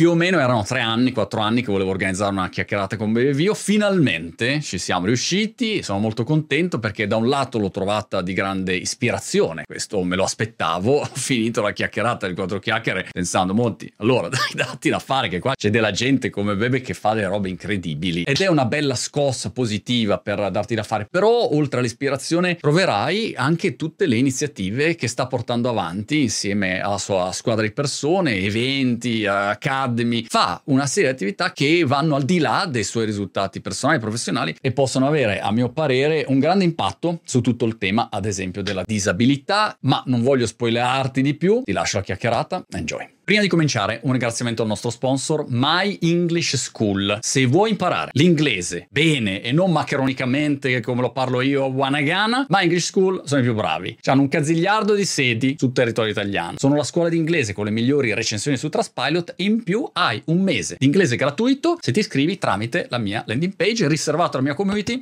[0.00, 3.52] più o meno erano tre anni, quattro anni che volevo organizzare una chiacchierata con Bevio.
[3.52, 8.74] Finalmente ci siamo riusciti, sono molto contento perché da un lato l'ho trovata di grande
[8.74, 14.30] ispirazione, questo me lo aspettavo, ho finito la chiacchierata di quattro chiacchiere pensando, Monti, allora
[14.32, 17.50] dai datti da fare che qua c'è della gente come Bebe che fa delle robe
[17.50, 23.34] incredibili ed è una bella scossa positiva per darti da fare, però oltre all'ispirazione troverai
[23.36, 29.26] anche tutte le iniziative che sta portando avanti insieme alla sua squadra di persone, eventi,
[29.26, 33.60] accademy, Academy, fa una serie di attività che vanno al di là dei suoi risultati
[33.60, 37.76] personali e professionali e possono avere, a mio parere, un grande impatto su tutto il
[37.76, 42.64] tema, ad esempio, della disabilità, ma non voglio spoilerarti di più, ti lascio la chiacchierata,
[42.70, 43.18] enjoy.
[43.30, 47.18] Prima di cominciare, un ringraziamento al nostro sponsor My English School.
[47.20, 52.64] Se vuoi imparare l'inglese bene e non macronicamente come lo parlo io a Wanagana, My
[52.64, 53.96] English School sono i più bravi.
[54.06, 56.56] Hanno un cazigliardo di sedi sul territorio italiano.
[56.58, 60.20] Sono la scuola di inglese con le migliori recensioni su Trustpilot e in più hai
[60.24, 64.46] un mese di inglese gratuito se ti iscrivi tramite la mia landing page riservato alla
[64.46, 65.00] mia community.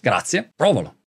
[0.00, 0.98] Grazie, provalo.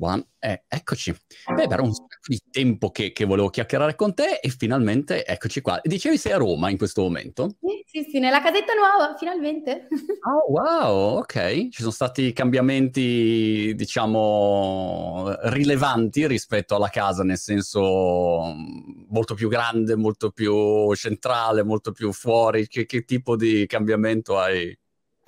[0.00, 0.24] One.
[0.38, 1.12] Eh, eccoci.
[1.52, 5.60] Beh, era un sacco di tempo che, che, volevo chiacchierare con te e finalmente eccoci
[5.60, 5.80] qua.
[5.82, 7.56] Dicevi sei a Roma in questo momento?
[7.60, 9.88] Sì, sì, sì, nella casetta nuova, finalmente.
[10.20, 11.68] Oh, wow, ok.
[11.68, 18.54] Ci sono stati cambiamenti, diciamo, rilevanti rispetto alla casa, nel senso
[19.08, 22.68] molto più grande, molto più centrale, molto più fuori.
[22.68, 24.76] Che, che tipo di cambiamento hai?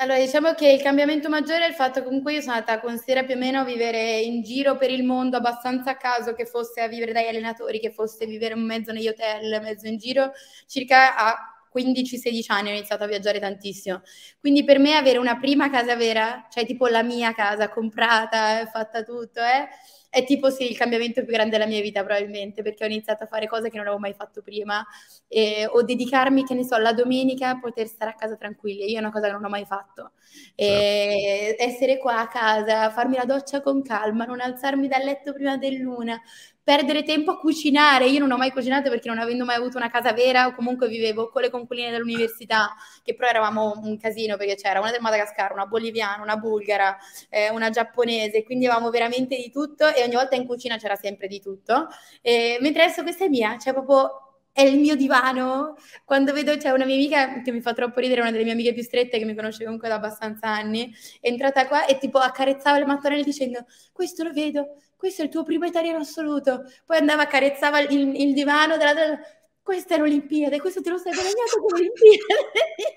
[0.01, 2.97] Allora, diciamo che il cambiamento maggiore è il fatto che comunque io sono andata con
[2.97, 6.47] Sera più o meno a vivere in giro per il mondo abbastanza a caso, che
[6.47, 10.33] fosse a vivere dagli allenatori, che fosse a vivere mezzo negli hotel, mezzo in giro,
[10.67, 11.37] circa a
[11.69, 14.01] 15-16 anni ho iniziato a viaggiare tantissimo.
[14.41, 19.03] Quindi per me avere una prima casa vera, cioè tipo la mia casa comprata, fatta
[19.03, 19.69] tutto, eh,
[20.11, 23.27] è tipo sì il cambiamento più grande della mia vita probabilmente perché ho iniziato a
[23.27, 24.85] fare cose che non avevo mai fatto prima
[25.29, 28.97] eh, o dedicarmi che ne so la domenica a poter stare a casa tranquilli io
[28.97, 30.13] è una cosa che non ho mai fatto
[30.57, 31.63] e certo.
[31.63, 36.21] essere qua a casa farmi la doccia con calma non alzarmi dal letto prima dell'una
[36.63, 38.07] perdere tempo a cucinare.
[38.07, 40.89] Io non ho mai cucinato perché non avendo mai avuto una casa vera o comunque
[40.89, 45.53] vivevo con le conquiline dell'università, che però eravamo un casino perché c'era una del Madagascar,
[45.53, 46.97] una boliviana, una bulgara,
[47.29, 51.27] eh, una giapponese, quindi avevamo veramente di tutto e ogni volta in cucina c'era sempre
[51.29, 51.89] di tutto.
[52.23, 55.77] E, mentre adesso questa è mia, cioè proprio è il mio divano.
[56.05, 58.73] Quando vedo c'è una mia amica che mi fa troppo ridere, una delle mie amiche
[58.73, 62.79] più strette che mi conosce comunque da abbastanza anni, è entrata qua e tipo accarezzava
[62.79, 66.65] le mattonelle dicendo questo lo vedo, questo è il tuo primo italiano assoluto.
[66.85, 69.21] Poi andava, accarezzava il, il divano della, della
[69.63, 72.27] questa è l'Olimpiade, questo te lo sei guadagnato con l'Olimpiade.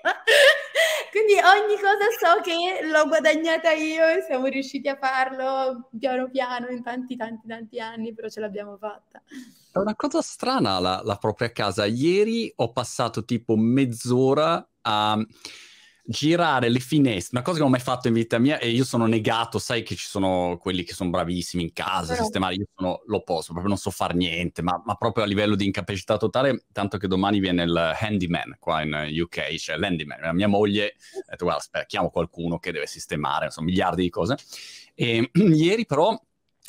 [1.12, 6.68] Quindi ogni cosa so che l'ho guadagnata io e siamo riusciti a farlo piano piano
[6.68, 9.22] in tanti tanti tanti anni, però ce l'abbiamo fatta.
[9.74, 11.84] È una cosa strana la, la propria casa.
[11.84, 15.20] Ieri ho passato tipo mezz'ora a
[16.04, 18.84] girare le finestre, una cosa che non ho mai fatto in vita mia e io
[18.84, 22.22] sono negato, sai che ci sono quelli che sono bravissimi in casa, Però...
[22.22, 25.64] sistemare, io sono l'opposto, proprio non so fare niente, ma, ma, proprio a livello di
[25.64, 30.94] incapacità totale, tanto che domani viene il handyman qua in UK, cioè l'handyman, mia moglie
[31.14, 34.36] ha detto guarda aspetta, chiamo qualcuno che deve sistemare, insomma miliardi di cose.
[34.94, 36.16] E ieri però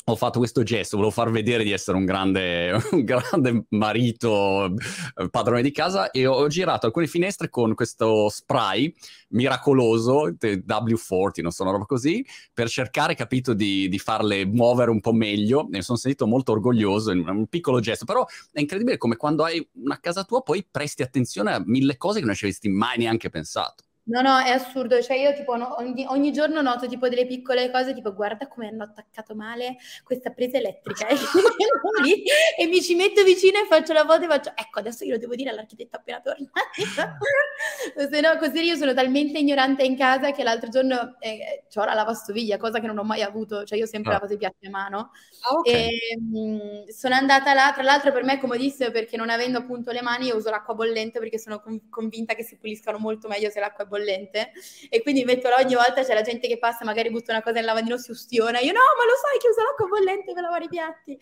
[0.08, 5.28] ho fatto questo gesto, volevo far vedere di essere un grande, un grande marito, eh,
[5.30, 8.94] padrone di casa e ho girato alcune finestre con questo spray
[9.30, 12.24] miracoloso, W40, non so, una roba così,
[12.54, 15.66] per cercare, capito, di, di farle muovere un po' meglio.
[15.68, 19.98] Ne sono sentito molto orgoglioso, un piccolo gesto, però è incredibile come quando hai una
[19.98, 23.85] casa tua poi presti attenzione a mille cose che non ci avresti mai neanche pensato.
[24.08, 25.02] No, no, è assurdo.
[25.02, 28.68] Cioè, io tipo no, ogni, ogni, giorno noto tipo delle piccole cose, tipo guarda come
[28.68, 31.08] hanno attaccato male questa presa elettrica.
[32.58, 35.34] e mi ci metto vicino e faccio la foto e faccio, ecco, adesso glielo devo
[35.34, 36.52] dire all'architetto appena tornato.
[38.08, 41.94] Se no, così io sono talmente ignorante in casa che l'altro giorno eh, ho la
[41.94, 43.64] lavastoviglie, cosa che non ho mai avuto.
[43.64, 44.14] Cioè, io sempre ah.
[44.14, 45.10] lavato i piatti a mano.
[45.40, 45.88] Ah, okay.
[45.88, 49.58] E mh, mm, sono andata là, tra l'altro per me è comodissimo perché non avendo
[49.58, 53.26] appunto le mani io uso l'acqua bollente perché sono con- convinta che si puliscano molto
[53.26, 54.52] meglio se l'acqua è bollente bollente
[54.90, 57.64] e quindi metto ogni volta c'è la gente che passa, magari butta una cosa nel
[57.64, 60.68] lavandino, si ustiona, io no, ma lo sai che usa l'acqua bollente per lavare i
[60.68, 61.18] piatti.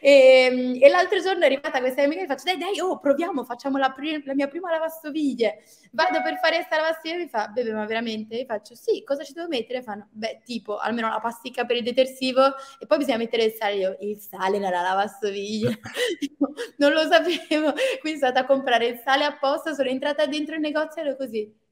[0.00, 3.44] E, ehm, e l'altro giorno è arrivata questa amica e faccio, dai, dai, oh, proviamo,
[3.44, 5.62] facciamo la, pri- la mia prima lavastoviglie.
[5.92, 8.36] Vado per fare questa lavastoviglie e mi fa, bebe, ma veramente?
[8.36, 9.82] Io faccio, sì, cosa ci devo mettere?
[9.82, 12.44] Fanno, beh, tipo, almeno la pasticca per il detersivo
[12.78, 13.74] e poi bisogna mettere il sale.
[13.76, 15.78] Io, il sale nella lavastoviglie?
[16.78, 17.72] non lo sapevo.
[18.00, 21.16] Quindi sono stata a comprare il sale apposta, sono entrata dentro il negozio e ero
[21.16, 21.64] così.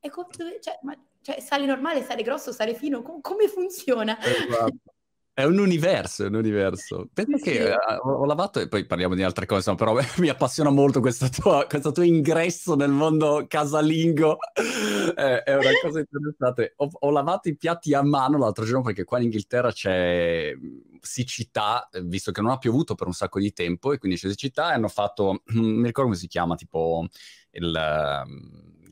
[0.00, 0.28] E come,
[0.60, 4.18] cioè, ma, cioè, sale normale, sale grosso, sale fino, com- come funziona?
[4.20, 4.94] Esatto.
[5.38, 7.08] È un universo, è un universo.
[7.12, 7.62] Penso sì, che sì.
[7.62, 11.64] Uh, ho, lavato, e poi parliamo di altre cose, però mi appassiona molto questo tuo,
[11.68, 14.38] questo tuo ingresso nel mondo casalingo.
[15.16, 16.72] eh, è una cosa interessante.
[16.78, 20.52] Ho, ho, lavato i piatti a mano l'altro giorno perché qua in Inghilterra c'è
[21.00, 24.70] siccità, visto che non ha piovuto per un sacco di tempo, e quindi c'è siccità,
[24.70, 27.06] e hanno fatto, mi ricordo come si chiama, tipo
[27.52, 27.70] il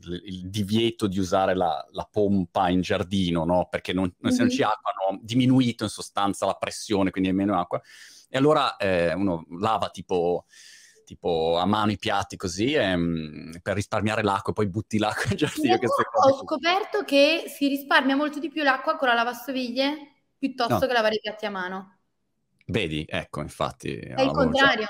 [0.07, 3.67] il divieto di usare la, la pompa in giardino, no?
[3.69, 4.33] Perché non, non mm-hmm.
[4.33, 7.81] essendoci acqua hanno diminuito in sostanza la pressione, quindi è meno acqua.
[8.29, 10.45] E allora eh, uno lava tipo
[11.07, 12.93] tipo a mano i piatti così e,
[13.63, 15.75] per risparmiare l'acqua e poi butti l'acqua in giardino.
[15.75, 20.79] Ho scoperto che si risparmia molto di più l'acqua con la lavastoviglie piuttosto no.
[20.85, 21.99] che lavare i piatti a mano.
[22.65, 23.95] Vedi, ecco, infatti.
[23.95, 24.87] È il contrario.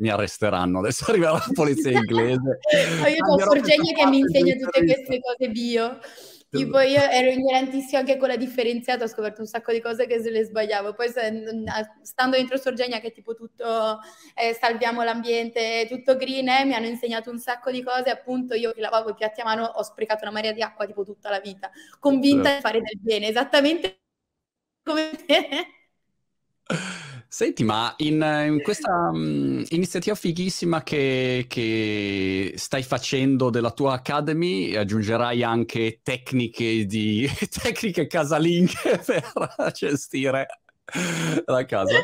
[0.00, 2.58] Mi arresteranno, adesso arriva la polizia inglese.
[3.16, 5.98] io ho Sorgenia che mi insegna tutte queste cose bio.
[6.50, 10.20] Tipo io ero ignorantissima anche con la differenziata, ho scoperto un sacco di cose che
[10.20, 10.94] se le sbagliavo.
[10.94, 13.98] Poi stando dentro Sorgenia che tipo tutto
[14.34, 18.08] eh, salviamo l'ambiente, tutto green, eh, mi hanno insegnato un sacco di cose.
[18.08, 21.04] Appunto io che lavavo i piatti a mano ho sprecato una marea di acqua tipo
[21.04, 23.98] tutta la vita, convinta di fare del bene, esattamente
[24.82, 25.48] come te.
[27.30, 34.74] Senti, ma in, in questa um, iniziativa fighissima che, che, stai facendo della tua Academy,
[34.74, 37.28] aggiungerai anche tecniche, di,
[37.62, 40.46] tecniche casalinghe per gestire
[41.44, 42.00] la casa?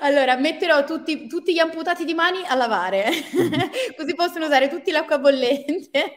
[0.00, 3.06] Allora, metterò tutti, tutti, gli amputati di mani a lavare,
[3.96, 6.14] così possono usare tutti l'acqua bollente.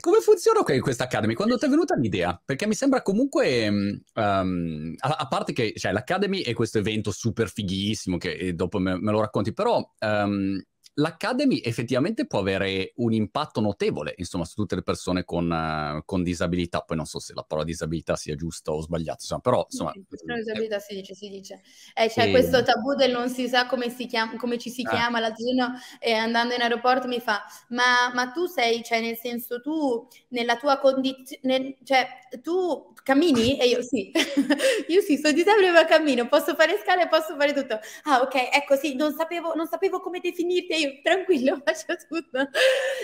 [0.00, 1.34] Come funziona questa Academy?
[1.34, 2.40] Quando ti è venuta l'idea?
[2.44, 7.50] Perché mi sembra comunque, um, a, a, parte che cioè, l'Academy è questo evento super
[7.50, 10.62] fighissimo che dopo me, me lo racconti, però um,
[10.94, 16.22] l'Academy effettivamente può avere un impatto notevole, insomma, su tutte le persone con, uh, con
[16.22, 16.80] disabilità.
[16.80, 19.92] Poi non so se la parola disabilità sia giusta o sbagliata, insomma, però insomma...
[19.92, 21.62] Sì, eh, disabilità si dice, si dice.
[21.94, 22.30] Eh, c'è e...
[22.30, 24.90] questo tabù del non si sa come, si chiama, come ci si ah.
[24.90, 25.20] chiama.
[25.20, 29.60] L'altro giorno eh, andando in aeroporto mi fa, ma, ma, tu sei, cioè nel senso
[29.60, 32.06] tu nella tua condizione, cioè
[32.42, 33.58] tu cammini?
[33.64, 34.10] E io sì,
[34.88, 37.78] io sì, sono disabile ma cammino, posso fare scale, posso fare tutto.
[38.04, 42.48] Ah ok, ecco sì, non sapevo, non sapevo come definirti tranquillo, faccio tutto.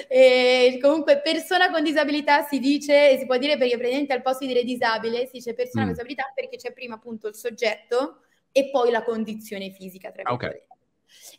[0.08, 4.44] E comunque, persona con disabilità si dice, e si può dire perché praticamente al posto
[4.44, 5.86] di dire disabile, si dice persona mm.
[5.86, 8.22] con disabilità perché c'è prima appunto il soggetto
[8.52, 10.56] e poi la condizione fisica, tra virgolette.
[10.56, 10.68] Okay.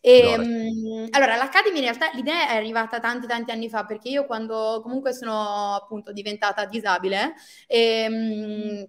[0.01, 4.25] E, um, allora, l'Academy in realtà l'idea è arrivata tanti tanti anni fa perché io
[4.25, 7.33] quando comunque sono appunto diventata disabile
[7.67, 8.87] e, um,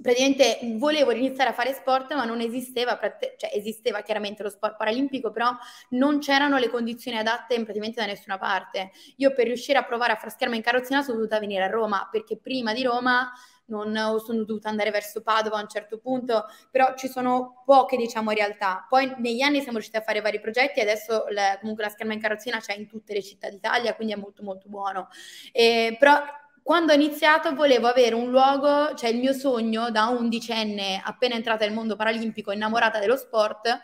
[0.00, 2.98] praticamente volevo iniziare a fare sport ma non esisteva,
[3.36, 5.50] cioè esisteva chiaramente lo sport paralimpico però
[5.90, 8.92] non c'erano le condizioni adatte praticamente da nessuna parte.
[9.16, 12.08] Io per riuscire a provare a fare scherma in carrozzina sono dovuta venire a Roma
[12.10, 13.30] perché prima di Roma
[13.66, 18.30] non sono dovuta andare verso Padova a un certo punto, però ci sono poche diciamo
[18.32, 18.84] realtà.
[18.88, 22.20] Poi negli anni siamo riusciti a fare vari progetti adesso le, comunque la scherma in
[22.20, 25.08] carrozzina c'è in tutte le città d'Italia, quindi è molto molto buono.
[25.52, 26.22] E, però
[26.62, 31.64] quando ho iniziato volevo avere un luogo, cioè il mio sogno da undicenne appena entrata
[31.64, 33.80] nel mondo paralimpico, innamorata dello sport,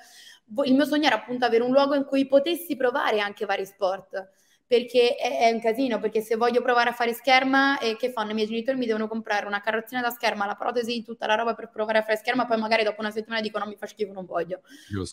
[0.64, 4.30] il mio sogno era appunto avere un luogo in cui potessi provare anche vari sport
[4.68, 8.32] perché è, è, un casino, perché se voglio provare a fare scherma, eh, che fanno?
[8.32, 11.54] I miei genitori mi devono comprare una carrozzina da scherma, la protesi, tutta la roba
[11.54, 14.12] per provare a fare scherma, poi magari dopo una settimana dicono no, mi fa schifo,
[14.12, 14.60] non voglio.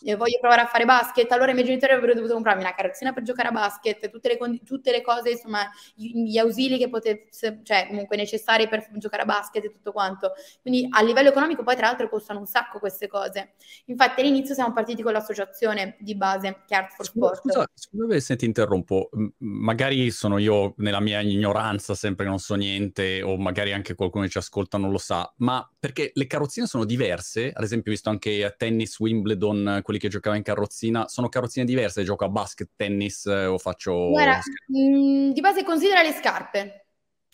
[0.04, 3.14] E voglio provare a fare basket, allora i miei genitori avrebbero dovuto comprarmi una carrozzina
[3.14, 7.60] per giocare a basket, tutte le, condi- tutte le cose, insomma, gli, ausili che potesse,
[7.62, 10.32] cioè comunque necessari per giocare a basket e tutto quanto.
[10.60, 13.54] Quindi a livello economico poi tra l'altro costano un sacco queste cose.
[13.86, 17.40] Infatti all'inizio siamo partiti con l'associazione di base, che è Art for Sport.
[17.40, 19.08] Scusa, scusa se ti interrompo,
[19.46, 24.30] magari sono io nella mia ignoranza, sempre non so niente, o magari anche qualcuno che
[24.30, 28.10] ci ascolta non lo sa, ma perché le carrozzine sono diverse, ad esempio ho visto
[28.10, 32.70] anche a tennis, Wimbledon, quelli che giocavano in carrozzina, sono carrozzine diverse, gioco a basket,
[32.74, 34.08] tennis eh, o faccio...
[34.08, 36.86] Guarda, mh, mm, di base considera le scarpe.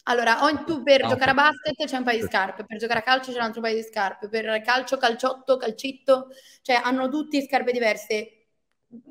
[0.04, 3.02] Allora, tu per ah, giocare a basket c'è un paio di scarpe, per giocare a
[3.02, 6.28] calcio c'è un altro paio di scarpe, per calcio, calciotto, calcetto,
[6.60, 8.41] cioè hanno tutti scarpe diverse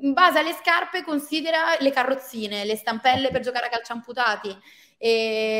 [0.00, 4.56] in base alle scarpe considera le carrozzine, le stampelle per giocare a calcio amputati,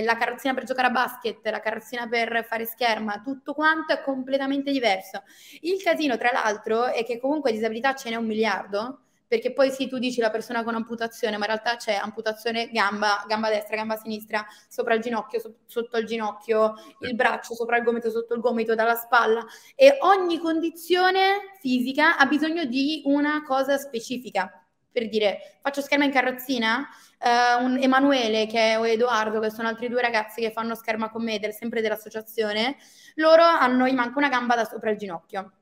[0.05, 4.71] la carrozzina per giocare a basket, la carrozzina per fare scherma, tutto quanto è completamente
[4.71, 5.25] diverso.
[5.62, 9.00] Il casino, tra l'altro, è che comunque disabilità ce n'è un miliardo,
[9.33, 13.25] perché poi sì, tu dici la persona con amputazione, ma in realtà c'è amputazione gamba,
[13.27, 17.83] gamba destra, gamba sinistra, sopra il ginocchio, so- sotto il ginocchio, il braccio, sopra il
[17.83, 19.43] gomito, sotto il gomito, dalla spalla.
[19.75, 24.67] E ogni condizione fisica ha bisogno di una cosa specifica.
[24.93, 26.87] Per dire, faccio scherma in carrozzina,
[27.21, 31.09] uh, un Emanuele che è, o Edoardo, che sono altri due ragazzi che fanno scherma
[31.09, 32.77] con me, del, sempre dell'associazione,
[33.15, 35.53] loro hanno, gli manca una gamba da sopra il ginocchio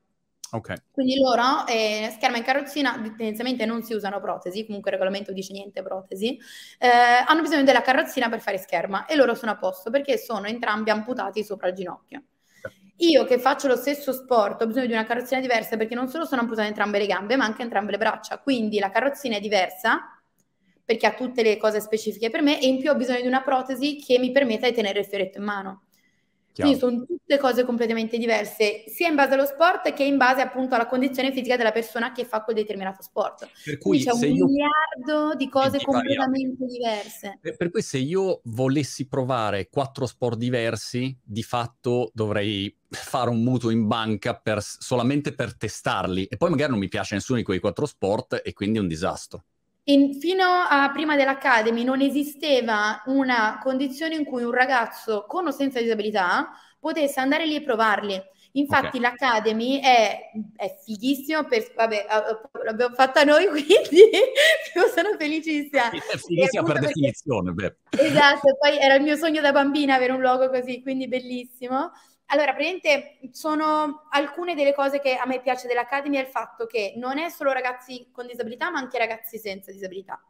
[0.53, 0.75] Okay.
[0.91, 5.53] Quindi loro, eh, scherma in carrozzina, tendenzialmente non si usano protesi, comunque il regolamento dice
[5.53, 6.37] niente protesi,
[6.77, 6.87] eh,
[7.25, 10.89] hanno bisogno della carrozzina per fare scherma e loro sono a posto perché sono entrambi
[10.89, 12.23] amputati sopra il ginocchio.
[12.97, 16.25] Io che faccio lo stesso sport ho bisogno di una carrozzina diversa perché non solo
[16.25, 18.37] sono amputate entrambe le gambe, ma anche entrambe le braccia.
[18.39, 20.21] Quindi la carrozzina è diversa
[20.83, 23.41] perché ha tutte le cose specifiche per me e in più ho bisogno di una
[23.41, 25.83] protesi che mi permetta di tenere il fioretto in mano.
[26.53, 26.71] Chiaro.
[26.71, 30.75] Quindi sono tutte cose completamente diverse, sia in base allo sport che in base appunto
[30.75, 33.49] alla condizione fisica della persona che fa quel determinato sport.
[33.63, 37.39] Per cui c'è un miliardo di cose completamente diverse.
[37.39, 43.41] Per, per cui se io volessi provare quattro sport diversi, di fatto dovrei fare un
[43.41, 47.45] mutuo in banca per, solamente per testarli e poi magari non mi piace nessuno di
[47.45, 49.45] quei quattro sport e quindi è un disastro.
[49.85, 55.51] In, fino a prima dell'Academy non esisteva una condizione in cui un ragazzo con o
[55.51, 58.21] senza disabilità potesse andare lì e provarli.
[58.53, 58.99] Infatti okay.
[58.99, 62.05] l'Academy è, è fighissimo, per, vabbè,
[62.65, 64.09] l'abbiamo fatta noi, quindi
[64.93, 65.89] sono felicissima.
[65.89, 67.51] È fighissima per perché, definizione.
[67.51, 67.75] Beh.
[67.91, 71.91] Esatto, poi era il mio sogno da bambina avere un logo così, quindi bellissimo.
[72.33, 76.93] Allora, praticamente sono alcune delle cose che a me piace dell'Academy è il fatto che
[76.95, 80.21] non è solo ragazzi con disabilità, ma anche ragazzi senza disabilità.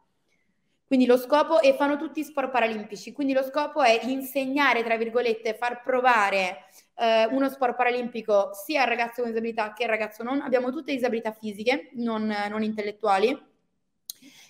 [0.84, 5.54] Quindi lo scopo, e fanno tutti sport paralimpici, quindi lo scopo è insegnare, tra virgolette,
[5.54, 6.64] far provare
[6.96, 10.40] eh, uno sport paralimpico sia al ragazzo con disabilità che al ragazzo non.
[10.40, 13.50] Abbiamo tutte disabilità fisiche, non, non intellettuali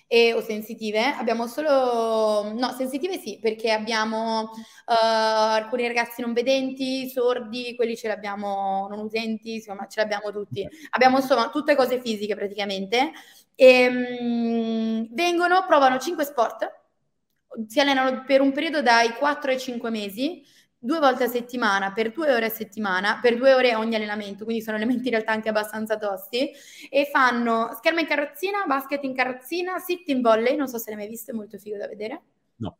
[0.07, 1.01] e, o sensitive.
[1.01, 4.49] Abbiamo solo, no, sensitive sì, perché abbiamo uh,
[4.85, 10.31] alcuni ragazzi non vedenti, sordi, quelli ce li abbiamo, non utenti, insomma, ce li abbiamo
[10.31, 10.67] tutti.
[10.91, 13.11] Abbiamo insomma tutte cose fisiche praticamente.
[13.55, 16.81] E, um, vengono, provano 5 sport,
[17.67, 20.43] si allenano per un periodo dai 4 ai 5 mesi
[20.83, 24.61] due volte a settimana per due ore a settimana, per due ore ogni allenamento, quindi
[24.61, 26.51] sono elementi in realtà anche abbastanza tosti,
[26.89, 30.99] e fanno scherma in carrozzina, basket in carrozzina, sit in volley, non so se l'hai
[30.99, 32.21] mai visto, è molto figo da vedere.
[32.57, 32.77] No.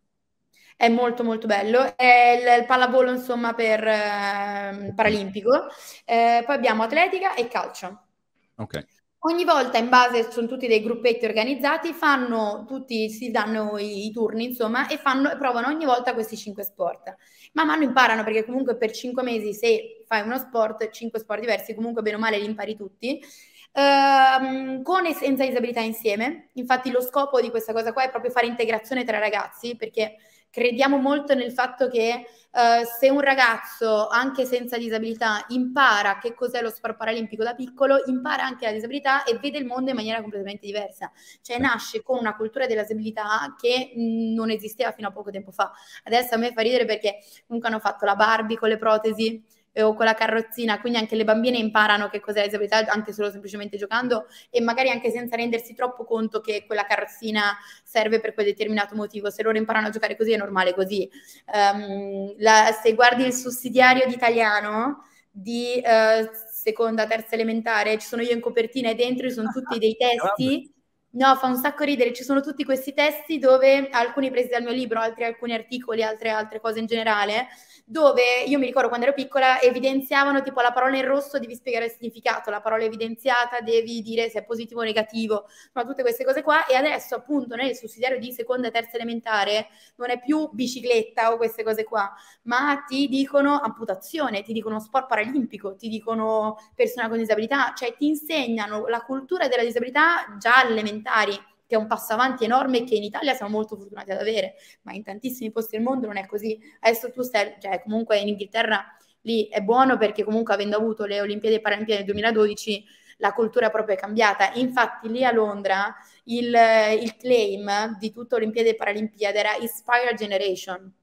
[0.76, 5.68] È molto molto bello, è il, il pallavolo insomma per eh, paralimpico,
[6.04, 8.08] eh, poi abbiamo atletica e calcio.
[8.56, 8.86] Ok.
[9.26, 14.12] Ogni volta in base, sono tutti dei gruppetti organizzati, fanno tutti, si danno i, i
[14.12, 17.16] turni, insomma, e fanno, provano ogni volta questi cinque sport.
[17.54, 21.74] Man mano imparano, perché comunque per cinque mesi, se fai uno sport, cinque sport diversi,
[21.74, 23.24] comunque bene o male li impari tutti.
[23.72, 26.50] Uh, con e senza disabilità insieme.
[26.56, 30.18] Infatti lo scopo di questa cosa qua è proprio fare integrazione tra ragazzi, perché
[30.54, 36.62] crediamo molto nel fatto che uh, se un ragazzo, anche senza disabilità, impara che cos'è
[36.62, 40.22] lo sport paralimpico da piccolo, impara anche la disabilità e vede il mondo in maniera
[40.22, 41.12] completamente diversa.
[41.42, 45.72] Cioè nasce con una cultura della disabilità che non esisteva fino a poco tempo fa.
[46.04, 47.18] Adesso a me fa ridere perché
[47.48, 49.44] comunque hanno fatto la Barbie con le protesi
[49.82, 53.78] o con la carrozzina, quindi anche le bambine imparano che cos'è disabilità anche solo semplicemente
[53.78, 58.96] giocando e magari anche senza rendersi troppo conto che quella carrozzina serve per quel determinato
[58.96, 59.30] motivo.
[59.30, 61.10] Se loro imparano a giocare così è normale così.
[61.52, 68.22] Um, la, se guardi il sussidiario di italiano di uh, seconda, terza elementare, ci sono
[68.22, 70.73] io in copertina e dentro ci sono tutti dei testi.
[71.16, 74.72] No, fa un sacco ridere, ci sono tutti questi testi dove alcuni presi dal mio
[74.72, 77.50] libro, altri alcuni articoli, altre altre cose in generale,
[77.86, 81.86] dove io mi ricordo quando ero piccola evidenziavano tipo la parola in rosso devi spiegare
[81.86, 86.26] il significato, la parola evidenziata devi dire se è positivo o negativo, ma tutte queste
[86.26, 86.66] cose qua.
[86.66, 89.68] E adesso appunto nel sussidiario di seconda e terza elementare
[89.98, 92.12] non è più bicicletta o queste cose qua,
[92.44, 98.08] ma ti dicono amputazione, ti dicono sport paralimpico, ti dicono persona con disabilità, cioè ti
[98.08, 100.64] insegnano la cultura della disabilità già
[101.04, 101.34] elementari
[101.66, 104.94] che è un passo avanti enorme che in Italia siamo molto fortunati ad avere, ma
[104.94, 106.60] in tantissimi posti del mondo non è così.
[106.82, 108.86] Adesso tu stai, cioè comunque in Inghilterra
[109.22, 112.86] lì è buono perché comunque avendo avuto le Olimpiadi e Paralimpiadi nel 2012
[113.18, 114.52] la cultura proprio è cambiata.
[114.56, 115.96] Infatti lì a Londra
[116.26, 116.54] il,
[117.02, 120.94] il claim di tutte Olimpiadi e Paralimpiadi era Inspire Generation.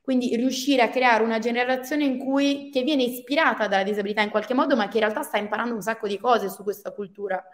[0.00, 4.54] Quindi riuscire a creare una generazione in cui, che viene ispirata dalla disabilità in qualche
[4.54, 7.44] modo, ma che in realtà sta imparando un sacco di cose su questa cultura.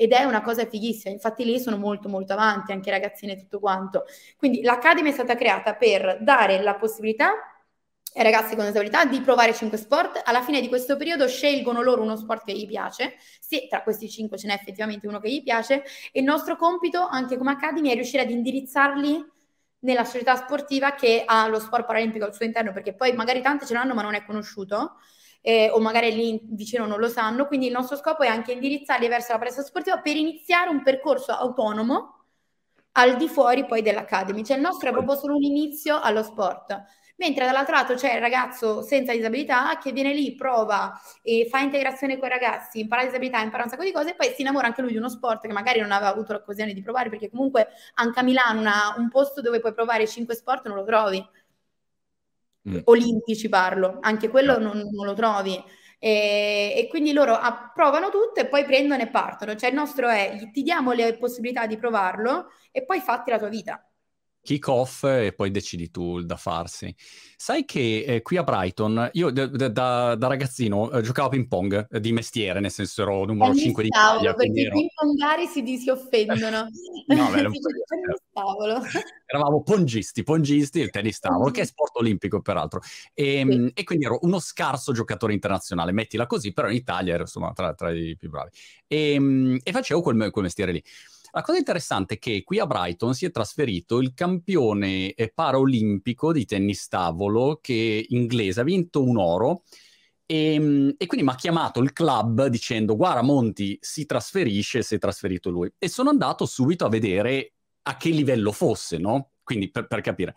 [0.00, 3.36] Ed è una cosa fighissima, infatti lì sono molto molto avanti, anche i ragazzini e
[3.36, 4.04] tutto quanto.
[4.36, 7.32] Quindi l'Academy è stata creata per dare la possibilità
[8.14, 10.22] ai ragazzi con disabilità di provare cinque sport.
[10.24, 14.08] Alla fine di questo periodo scelgono loro uno sport che gli piace, se tra questi
[14.08, 17.90] cinque ce n'è effettivamente uno che gli piace, e il nostro compito anche come Academy
[17.90, 19.26] è riuscire ad indirizzarli
[19.80, 23.66] nella società sportiva che ha lo sport paralimpico al suo interno, perché poi magari tante
[23.66, 24.94] ce l'hanno ma non è conosciuto,
[25.40, 29.08] eh, o magari lì vicino non lo sanno, quindi il nostro scopo è anche indirizzarli
[29.08, 32.24] verso la palestra sportiva per iniziare un percorso autonomo
[32.92, 36.82] al di fuori poi dell'Academy, cioè il nostro è proprio solo un inizio allo sport.
[37.18, 42.16] Mentre dall'altro lato c'è il ragazzo senza disabilità che viene lì, prova e fa integrazione
[42.16, 44.82] con i ragazzi, impara disabilità, impara un sacco di cose e poi si innamora anche
[44.82, 48.20] lui di uno sport che magari non aveva avuto l'occasione di provare perché comunque anche
[48.20, 51.24] a Milano una, un posto dove puoi provare cinque sport non lo trovi.
[52.68, 52.78] Mm.
[52.84, 54.72] Olimpici parlo, anche quello no.
[54.72, 55.62] non, non, lo trovi.
[55.98, 59.54] E, e quindi loro approvano tutto e poi prendono e partono.
[59.54, 63.48] Cioè il nostro è ti diamo le possibilità di provarlo e poi fatti la tua
[63.48, 63.87] vita
[64.48, 66.94] kick off e poi decidi tu da farsi.
[67.36, 71.30] Sai che eh, qui a Brighton, io d- d- da, da, ragazzino eh, giocavo a
[71.30, 74.32] ping pong eh, di mestiere, nel senso ero numero 5 di Italia.
[74.32, 74.78] Perché ero...
[74.78, 76.66] i ping pongari si, si offendono.
[77.08, 77.60] no, beh, tennis
[78.32, 78.80] tavolo.
[79.26, 82.80] Eravamo pongisti, pongisti, il tennis tavolo, che è sport olimpico peraltro.
[83.12, 83.72] E, ehm, sì.
[83.74, 87.74] e, quindi ero uno scarso giocatore internazionale, mettila così, però in Italia ero insomma tra,
[87.74, 88.48] tra i più bravi.
[88.86, 90.82] E, ehm, e facevo quel, quel mestiere lì.
[91.32, 96.32] La cosa interessante è che qui a Brighton si è trasferito il campione eh, paraolimpico
[96.32, 99.62] di tennis tavolo che inglese ha vinto un oro
[100.24, 104.94] e, ehm, e quindi mi ha chiamato il club dicendo guarda Monti si trasferisce, si
[104.94, 109.32] è trasferito lui e sono andato subito a vedere a che livello fosse, no?
[109.42, 110.34] Quindi per, per capire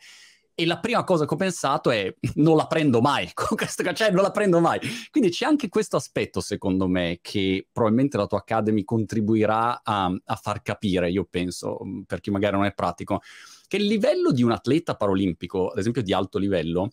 [0.61, 4.11] e la prima cosa che ho pensato è non la prendo mai con questo, cioè
[4.11, 4.79] non la prendo mai.
[5.09, 10.35] Quindi c'è anche questo aspetto, secondo me, che probabilmente la tua Academy contribuirà a, a
[10.35, 13.21] far capire, io penso, mm, per chi magari non è pratico,
[13.67, 16.89] che il livello di un atleta paralimpico, ad esempio di alto livello,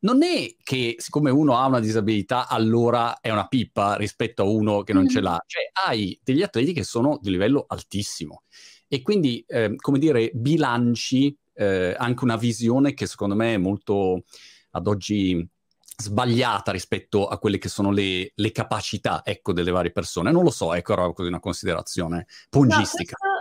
[0.00, 4.82] non è che siccome uno ha una disabilità allora è una pippa rispetto a uno
[4.82, 5.08] che non mm.
[5.08, 8.42] ce l'ha, cioè hai degli atleti che sono di livello altissimo
[8.92, 14.24] e quindi, eh, come dire, bilanci eh, anche una visione che secondo me è molto
[14.70, 15.46] ad oggi
[15.96, 20.32] sbagliata rispetto a quelle che sono le, le capacità ecco, delle varie persone.
[20.32, 23.16] Non lo so, ecco, era così una considerazione pungistica.
[23.20, 23.32] No,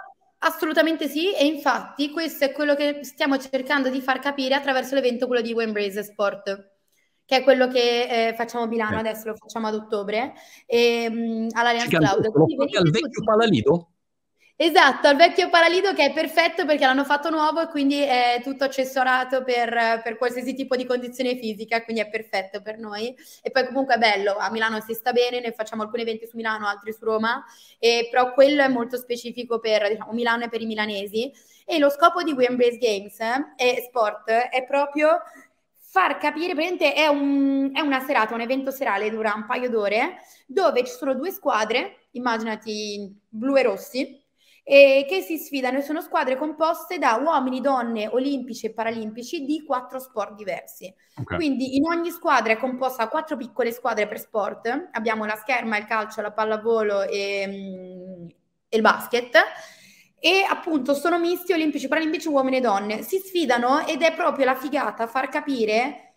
[0.43, 5.27] Assolutamente sì, e infatti questo è quello che stiamo cercando di far capire attraverso l'evento,
[5.27, 6.71] quello di Wembrace Sport,
[7.23, 8.99] che è quello che eh, facciamo a Milano, eh.
[9.01, 10.33] adesso lo facciamo ad ottobre,
[10.65, 12.25] e, um, all'Allianz Cloud.
[12.25, 13.90] Al vecchio Palalido?
[14.63, 18.63] Esatto, al vecchio Paralido che è perfetto perché l'hanno fatto nuovo e quindi è tutto
[18.63, 23.11] accessorato per, per, qualsiasi tipo di condizione fisica, quindi è perfetto per noi.
[23.41, 26.35] E poi comunque è bello, a Milano si sta bene, noi facciamo alcuni eventi su
[26.35, 27.43] Milano, altri su Roma,
[27.79, 31.31] e, però quello è molto specifico per diciamo, Milano e per i milanesi.
[31.65, 35.23] E lo scopo di We Embrace Games eh, e Sport è proprio
[35.75, 40.19] far capire, praticamente è, un, è una serata, un evento serale, dura un paio d'ore,
[40.45, 44.20] dove ci sono due squadre, immaginati blu e rossi,
[44.63, 49.99] e che si sfidano sono squadre composte da uomini, donne, olimpici e paralimpici di quattro
[49.99, 50.93] sport diversi.
[51.19, 51.37] Okay.
[51.37, 54.89] Quindi in ogni squadra è composta da quattro piccole squadre per sport.
[54.91, 58.27] Abbiamo la scherma, il calcio, la pallavolo e, mm,
[58.69, 59.37] e il basket
[60.23, 63.01] e appunto sono misti olimpici, paralimpici, uomini e donne.
[63.01, 66.10] Si sfidano ed è proprio la figata far capire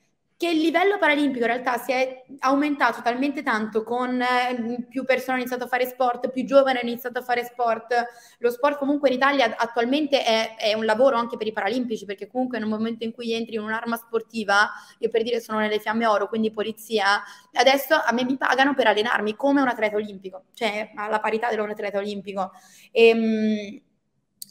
[0.45, 5.33] che il livello paralimpico in realtà si è aumentato talmente tanto con eh, più persone
[5.33, 7.95] hanno iniziato a fare sport, più giovani hanno iniziato a fare sport.
[8.41, 12.27] Lo sport comunque in Italia attualmente è, è, un lavoro anche per i paralimpici, perché
[12.27, 16.05] comunque nel momento in cui entri in un'arma sportiva, io per dire sono nelle fiamme
[16.05, 17.23] oro, quindi polizia,
[17.55, 21.59] adesso a me mi pagano per allenarmi come un atleta olimpico, cioè alla parità di
[21.59, 22.51] un atleta olimpico.
[22.93, 23.83] E, ehm,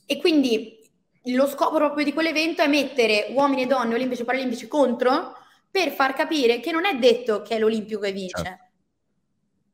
[0.08, 0.80] e quindi
[1.26, 5.36] lo scopo proprio di quell'evento è mettere uomini e donne olimpici e paralimpici contro
[5.74, 8.44] per far capire che non è detto che è l'Olimpico che vince.
[8.44, 8.62] Certo.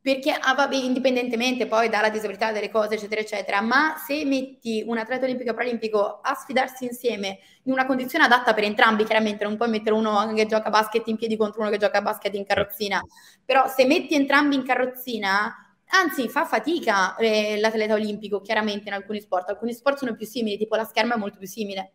[0.00, 4.96] Perché ah, vabbè, indipendentemente poi dalla disabilità delle cose, eccetera, eccetera, ma se metti un
[4.96, 9.58] atleta olimpico e paralimpico a sfidarsi insieme in una condizione adatta per entrambi, chiaramente non
[9.58, 12.34] puoi mettere uno che gioca a basket in piedi contro uno che gioca a basket
[12.34, 12.98] in carrozzina,
[13.44, 15.54] però se metti entrambi in carrozzina,
[15.88, 20.56] anzi fa fatica eh, l'atleta olimpico, chiaramente in alcuni sport, alcuni sport sono più simili,
[20.56, 21.92] tipo la scherma è molto più simile.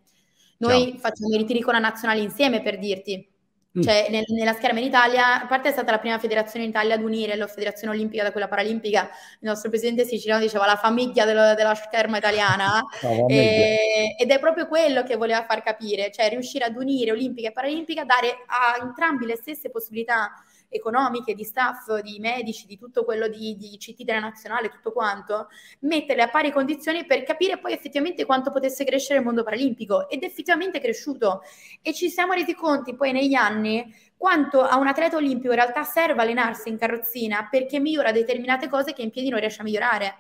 [0.59, 0.99] Noi Ciao.
[0.99, 3.33] facciamo i ritiri con la nazionale insieme per dirti
[3.77, 3.81] Mm.
[3.81, 6.95] Cioè, nel, nella scherma in Italia, a parte è stata la prima federazione in Italia
[6.95, 11.25] ad unire la federazione olimpica da quella paralimpica, il nostro presidente siciliano diceva la famiglia
[11.25, 12.81] dello, della scherma italiana,
[13.27, 17.51] e, ed è proprio quello che voleva far capire, cioè riuscire ad unire olimpica e
[17.51, 20.31] paralimpica, dare a entrambi le stesse possibilità
[20.75, 25.47] economiche, di staff, di medici, di tutto quello di, di CT della nazionale, tutto quanto,
[25.79, 30.23] metterle a pari condizioni per capire poi effettivamente quanto potesse crescere il mondo paralimpico ed
[30.23, 31.41] effettivamente è cresciuto
[31.81, 35.83] e ci siamo resi conti poi negli anni quanto a un atleta olimpico in realtà
[35.83, 40.15] serve allenarsi in carrozzina perché migliora determinate cose che in piedi non riesce a migliorare.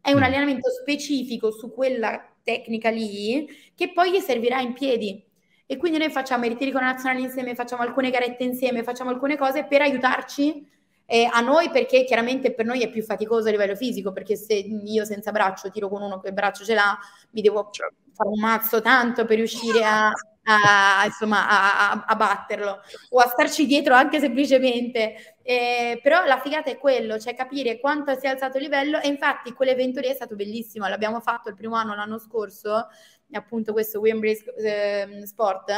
[0.00, 0.22] È un mm.
[0.22, 5.22] allenamento specifico su quella tecnica lì che poi gli servirà in piedi
[5.70, 9.10] e quindi noi facciamo i ritiri con la nazionale insieme, facciamo alcune garette insieme, facciamo
[9.10, 10.66] alcune cose per aiutarci
[11.04, 14.54] eh, a noi perché chiaramente per noi è più faticoso a livello fisico perché se
[14.54, 16.98] io senza braccio tiro con uno che il braccio ce l'ha
[17.32, 17.96] mi devo certo.
[18.14, 20.10] fare un mazzo tanto per riuscire a,
[20.44, 25.36] a, insomma, a, a, batterlo o a starci dietro anche semplicemente.
[25.42, 29.08] Eh, però la figata è quello, cioè capire quanto si è alzato il livello e
[29.08, 32.88] infatti quell'evento lì è stato bellissimo, l'abbiamo fatto il primo anno l'anno scorso
[33.32, 35.70] appunto questo Wembley eh, Sport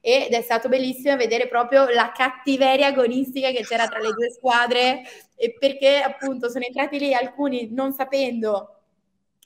[0.00, 5.02] ed è stato bellissimo vedere proprio la cattiveria agonistica che c'era tra le due squadre
[5.36, 8.72] e perché appunto sono entrati lì alcuni non sapendo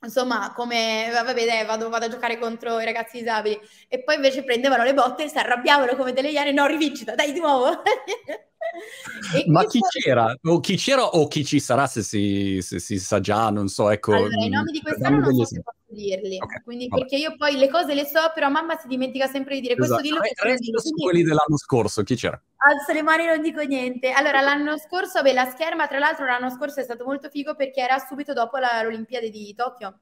[0.03, 4.42] insomma, come vabbè, dai, vado, vado, a giocare contro i ragazzi disabili e poi invece
[4.44, 7.83] prendevano le botte e si arrabbiavano come delle iene, no, rivincita, dai di nuovo.
[9.46, 10.35] Ma chi c'era?
[10.42, 13.90] O chi c'era o chi ci sarà se si, se si sa già, non so,
[13.90, 14.14] ecco.
[14.14, 17.02] Allora, i nomi di quest'anno non so se posso dirli, okay, quindi vabbè.
[17.02, 20.00] perché io poi le cose le so, però mamma si dimentica sempre di dire esatto.
[20.00, 20.20] questo dillo.
[20.42, 22.40] Resto su quelli dell'anno scorso, chi c'era?
[22.56, 24.11] Alzo le mani non dico niente.
[24.11, 27.80] Allora, l'anno scorso, beh, la scherma, tra l'altro l'anno scorso è stato molto figo perché
[27.80, 29.94] era subito dopo la, l'Olimpiade di Tokyo.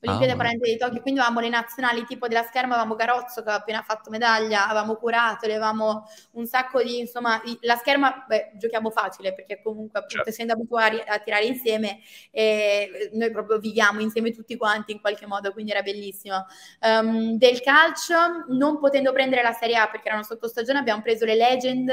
[0.00, 3.48] Olimpiadi ah, Paralympiche di Tokyo, quindi avevamo le nazionali tipo della scherma, avevamo Garozzo che
[3.48, 8.90] aveva appena fatto medaglia, avevamo curato, avevamo un sacco di, insomma, la scherma, beh, giochiamo
[8.90, 10.30] facile perché comunque appunto certo.
[10.30, 11.98] essendo abituati a tirare insieme,
[12.30, 16.46] eh, noi proprio viviamo insieme tutti quanti in qualche modo, quindi era bellissimo.
[16.80, 21.24] Um, del calcio, non potendo prendere la Serie A perché erano sotto stagione, abbiamo preso
[21.24, 21.92] le legend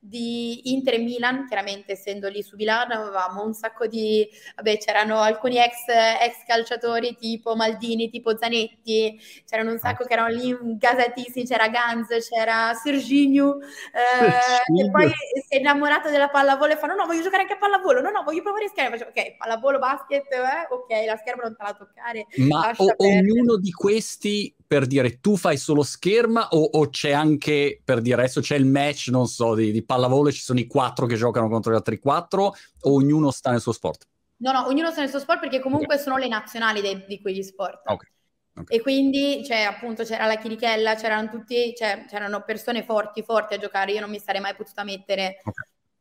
[0.00, 5.20] di Inter e Milan, chiaramente essendo lì su Milano avevamo un sacco di, vabbè c'erano
[5.20, 11.44] alcuni ex, ex calciatori tipo Maldini, tipo Zanetti, c'erano un sacco che erano lì gasatissimi,
[11.44, 15.08] c'era Ganz, c'era Serginho, eh, e poi
[15.46, 18.10] si è innamorato della pallavolo e fa no no voglio giocare anche a pallavolo, no
[18.10, 21.62] no voglio provare a scherma, faccio ok pallavolo, basket, eh, ok la scherma non te
[21.62, 22.26] la toccare.
[22.46, 27.80] Ma o- ognuno di questi per dire tu fai solo scherma o, o, c'è anche
[27.84, 30.66] per dire adesso c'è il match, non so, di, di pallavolo e ci sono i
[30.66, 34.06] quattro che giocano contro gli altri quattro o ognuno sta nel suo sport?
[34.44, 36.04] No, no, ognuno sta nel suo sport perché comunque okay.
[36.04, 37.80] sono le nazionali dei, di quegli sport.
[37.86, 38.08] Okay.
[38.56, 38.76] Okay.
[38.76, 43.58] E quindi, cioè, appunto, c'era la chirichella, c'erano tutti, cioè, c'erano persone forti, forti a
[43.58, 43.92] giocare.
[43.92, 45.38] Io non mi sarei mai potuta mettere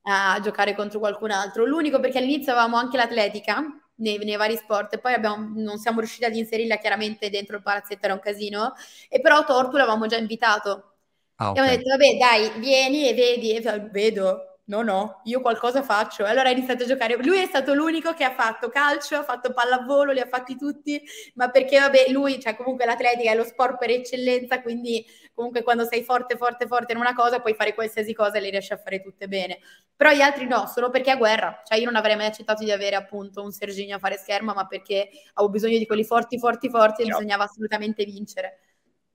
[0.03, 1.63] a giocare contro qualcun altro.
[1.63, 3.63] L'unico perché all'inizio avevamo anche l'atletica,
[3.95, 4.99] nei, nei, vari sport.
[4.99, 8.73] Poi abbiamo, non siamo riusciti ad inserirla chiaramente dentro il palazzetto, era un casino.
[9.07, 10.95] E però Tortu l'avevamo già invitato.
[11.35, 11.63] Ah, okay.
[11.63, 13.55] E abbiamo detto, vabbè, dai, vieni e vedi.
[13.55, 16.25] E vedo, no, no, io qualcosa faccio.
[16.25, 17.15] E allora ha iniziato a giocare.
[17.17, 21.01] Lui è stato l'unico che ha fatto calcio, ha fatto pallavolo, li ha fatti tutti,
[21.35, 25.85] ma perché, vabbè, lui, cioè comunque l'atletica è lo sport per eccellenza, quindi comunque quando
[25.85, 28.77] sei forte, forte, forte in una cosa puoi fare qualsiasi cosa e le riesci a
[28.77, 29.59] fare tutte bene.
[29.95, 31.61] Però gli altri no, solo perché è guerra.
[31.65, 34.65] Cioè io non avrei mai accettato di avere appunto un Serginio a fare scherma, ma
[34.67, 38.59] perché avevo bisogno di quelli forti, forti, forti e bisognava assolutamente vincere.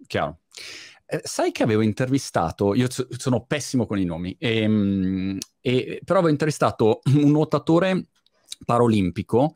[0.07, 0.39] Chiaro.
[1.11, 6.19] Eh, sai che avevo intervistato, io sono pessimo con i nomi, e, ehm, e, però
[6.19, 8.09] avevo intervistato un nuotatore
[8.67, 9.55] paraolimpico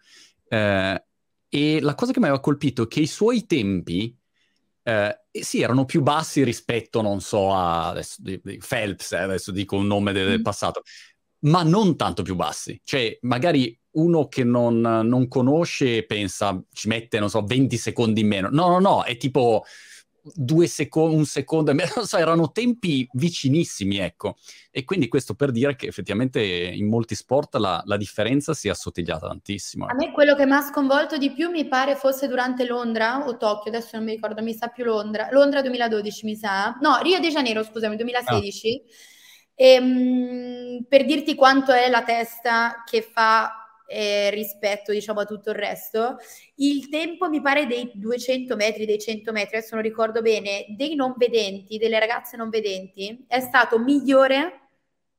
[0.48, 1.04] eh,
[1.50, 4.16] e la cosa che mi aveva colpito è che i suoi tempi
[4.84, 9.50] eh, sì, erano più bassi rispetto, non so, a adesso, di, di Phelps, eh, adesso
[9.52, 10.42] dico un nome del, del mm.
[10.42, 10.82] passato,
[11.40, 12.80] ma non tanto più bassi.
[12.82, 18.28] Cioè, magari uno che non, non conosce pensa, ci mette, non so, 20 secondi in
[18.28, 18.48] meno.
[18.50, 19.64] No, no, no, è tipo
[20.22, 24.37] due secondi, un secondo, non so, erano tempi vicinissimi, ecco.
[24.70, 28.70] E quindi questo per dire che effettivamente in molti sport la, la differenza si è
[28.70, 29.87] assottigliata tantissimo.
[29.87, 33.37] A me quello che mi ha sconvolto di più mi pare fosse durante Londra o
[33.37, 35.28] Tokyo, adesso non mi ricordo, mi sa più Londra.
[35.30, 36.76] Londra 2012 mi sa.
[36.80, 38.82] No, Rio de Janeiro, scusami, 2016.
[38.85, 39.11] Ah.
[39.54, 43.62] E, mh, per dirti quanto è la testa che fa
[43.92, 46.16] eh, rispetto diciamo a tutto il resto.
[46.57, 50.94] Il tempo mi pare dei 200 metri, dei 100 metri, adesso non ricordo bene, dei
[50.94, 54.70] non vedenti, delle ragazze non vedenti, è stato migliore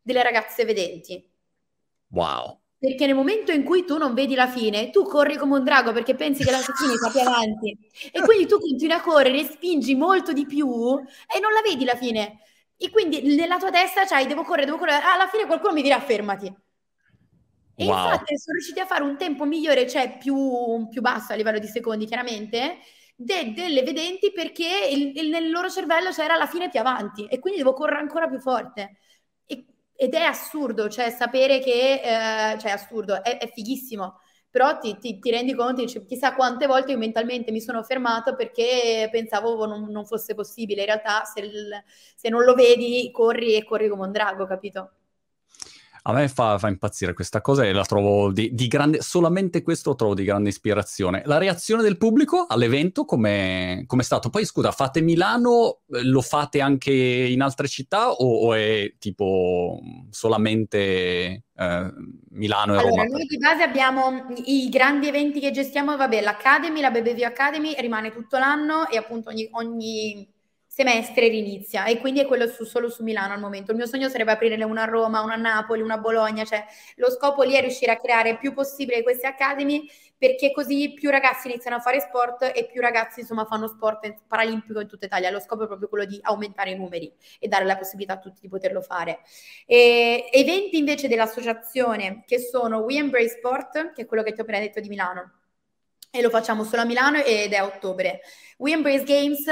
[0.01, 1.23] delle ragazze vedenti.
[2.09, 2.59] Wow.
[2.77, 5.93] Perché nel momento in cui tu non vedi la fine, tu corri come un drago
[5.93, 7.77] perché pensi che la fine sia più avanti.
[8.11, 10.67] E quindi tu continui a correre, spingi molto di più
[10.99, 12.39] e non la vedi la fine
[12.77, 15.99] E quindi nella tua testa c'hai, devo correre, devo correre, alla fine qualcuno mi dirà
[16.01, 16.53] fermati.
[17.75, 18.11] E wow.
[18.11, 21.67] infatti sono riusciti a fare un tempo migliore, cioè più, più basso a livello di
[21.67, 22.77] secondi chiaramente,
[23.15, 27.39] de- delle vedenti perché il, il, nel loro cervello c'era alla fine più avanti e
[27.39, 28.97] quindi devo correre ancora più forte.
[29.45, 32.01] E, ed è assurdo, cioè sapere che,
[32.53, 36.67] eh, cioè assurdo, è, è fighissimo, però ti, ti, ti, rendi conto, dici, chissà quante
[36.67, 41.39] volte io mentalmente mi sono fermato perché pensavo non, non fosse possibile, in realtà se,
[41.41, 41.83] il,
[42.15, 44.91] se non lo vedi corri e corri come un drago, capito?
[46.05, 49.91] A me fa, fa, impazzire questa cosa e la trovo di, di, grande, solamente questo
[49.91, 51.21] lo trovo di grande ispirazione.
[51.25, 54.29] La reazione del pubblico all'evento come è stato?
[54.29, 61.45] Poi scusa, fate Milano, lo fate anche in altre città o, o è tipo solamente
[61.55, 61.93] eh,
[62.31, 63.01] Milano e allora, Roma?
[63.03, 67.75] Allora, noi di base abbiamo i grandi eventi che gestiamo, vabbè, l'Academy, la BBV Academy
[67.79, 70.32] rimane tutto l'anno e appunto ogni, ogni
[70.73, 73.69] semestre rinizia e quindi è quello su, solo su Milano al momento.
[73.69, 76.65] Il mio sogno sarebbe aprirne una a Roma, una a Napoli, una a Bologna, cioè
[76.95, 81.11] lo scopo lì è riuscire a creare il più possibile queste academy perché così più
[81.11, 85.29] ragazzi iniziano a fare sport e più ragazzi insomma fanno sport paralimpico in tutta Italia.
[85.29, 88.39] Lo scopo è proprio quello di aumentare i numeri e dare la possibilità a tutti
[88.41, 89.19] di poterlo fare.
[89.67, 94.43] E, eventi invece dell'associazione che sono We Embrace Sport, che è quello che ti ho
[94.43, 95.42] appena detto di Milano,
[96.15, 98.21] e lo facciamo solo a Milano ed è a ottobre.
[98.57, 99.45] We Embrace Games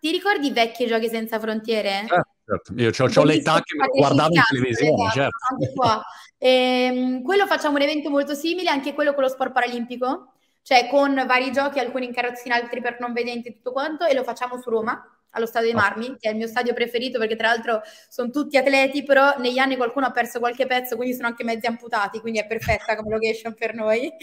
[0.00, 2.06] ti ricordi Vecchi Giochi Senza Frontiere?
[2.08, 2.72] Certo, certo.
[2.74, 5.36] Io ho, l'età che me guardavo in televisione, esatto, certo.
[5.52, 6.04] Anche qua.
[6.38, 11.14] Ehm, quello facciamo un evento molto simile, anche quello con lo sport paralimpico, cioè con
[11.24, 14.70] vari giochi, alcuni in carrozzina, altri per non vedenti, tutto quanto, e lo facciamo su
[14.70, 15.00] Roma
[15.30, 15.82] allo Stadio dei ah.
[15.82, 19.58] Marmi, che è il mio stadio preferito perché tra l'altro sono tutti atleti, però negli
[19.58, 23.14] anni qualcuno ha perso qualche pezzo, quindi sono anche mezzi amputati, quindi è perfetta come
[23.14, 24.12] location per noi.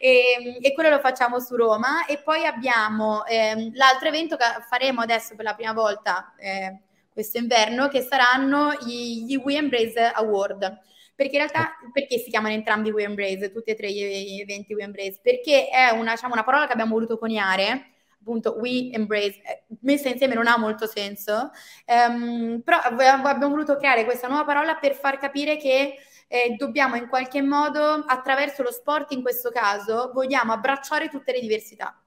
[0.00, 2.06] E, e quello lo facciamo su Roma.
[2.06, 6.78] E poi abbiamo eh, l'altro evento che faremo adesso per la prima volta eh,
[7.12, 10.80] questo inverno, che saranno gli, gli We Embrace Award.
[11.16, 14.84] Perché in realtà, perché si chiamano entrambi We Embrace, tutti e tre gli eventi We
[14.84, 15.18] Embrace?
[15.20, 17.97] Perché è una, diciamo, una parola che abbiamo voluto coniare,
[18.28, 21.50] appunto we embrace, eh, messa insieme non ha molto senso,
[21.86, 25.96] um, però abbiamo voluto creare questa nuova parola per far capire che
[26.28, 31.40] eh, dobbiamo in qualche modo, attraverso lo sport in questo caso, vogliamo abbracciare tutte le
[31.40, 31.98] diversità,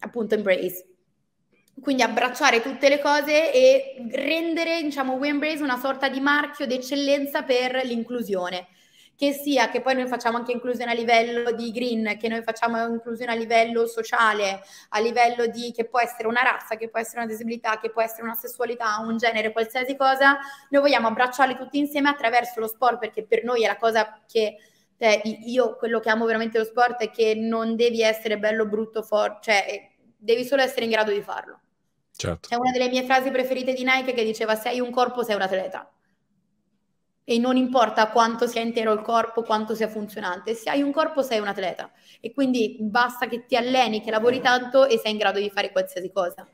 [0.00, 0.86] appunto embrace.
[1.80, 7.44] Quindi abbracciare tutte le cose e rendere, diciamo, We Embrace una sorta di marchio d'eccellenza
[7.44, 8.66] per l'inclusione
[9.18, 12.86] che sia che poi noi facciamo anche inclusione a livello di green, che noi facciamo
[12.86, 17.22] inclusione a livello sociale, a livello di che può essere una razza, che può essere
[17.22, 21.78] una disabilità, che può essere una sessualità, un genere, qualsiasi cosa, noi vogliamo abbracciarli tutti
[21.78, 24.56] insieme attraverso lo sport, perché per noi è la cosa che
[24.96, 29.02] cioè, io quello che amo veramente lo sport è che non devi essere bello, brutto,
[29.02, 31.58] forte, cioè devi solo essere in grado di farlo.
[32.14, 32.50] Certo.
[32.50, 35.34] È una delle mie frasi preferite di Nike che diceva se hai un corpo sei
[35.34, 35.90] un atleta
[37.30, 41.20] e non importa quanto sia intero il corpo, quanto sia funzionante, se hai un corpo
[41.20, 45.18] sei un atleta e quindi basta che ti alleni, che lavori tanto e sei in
[45.18, 46.48] grado di fare qualsiasi cosa.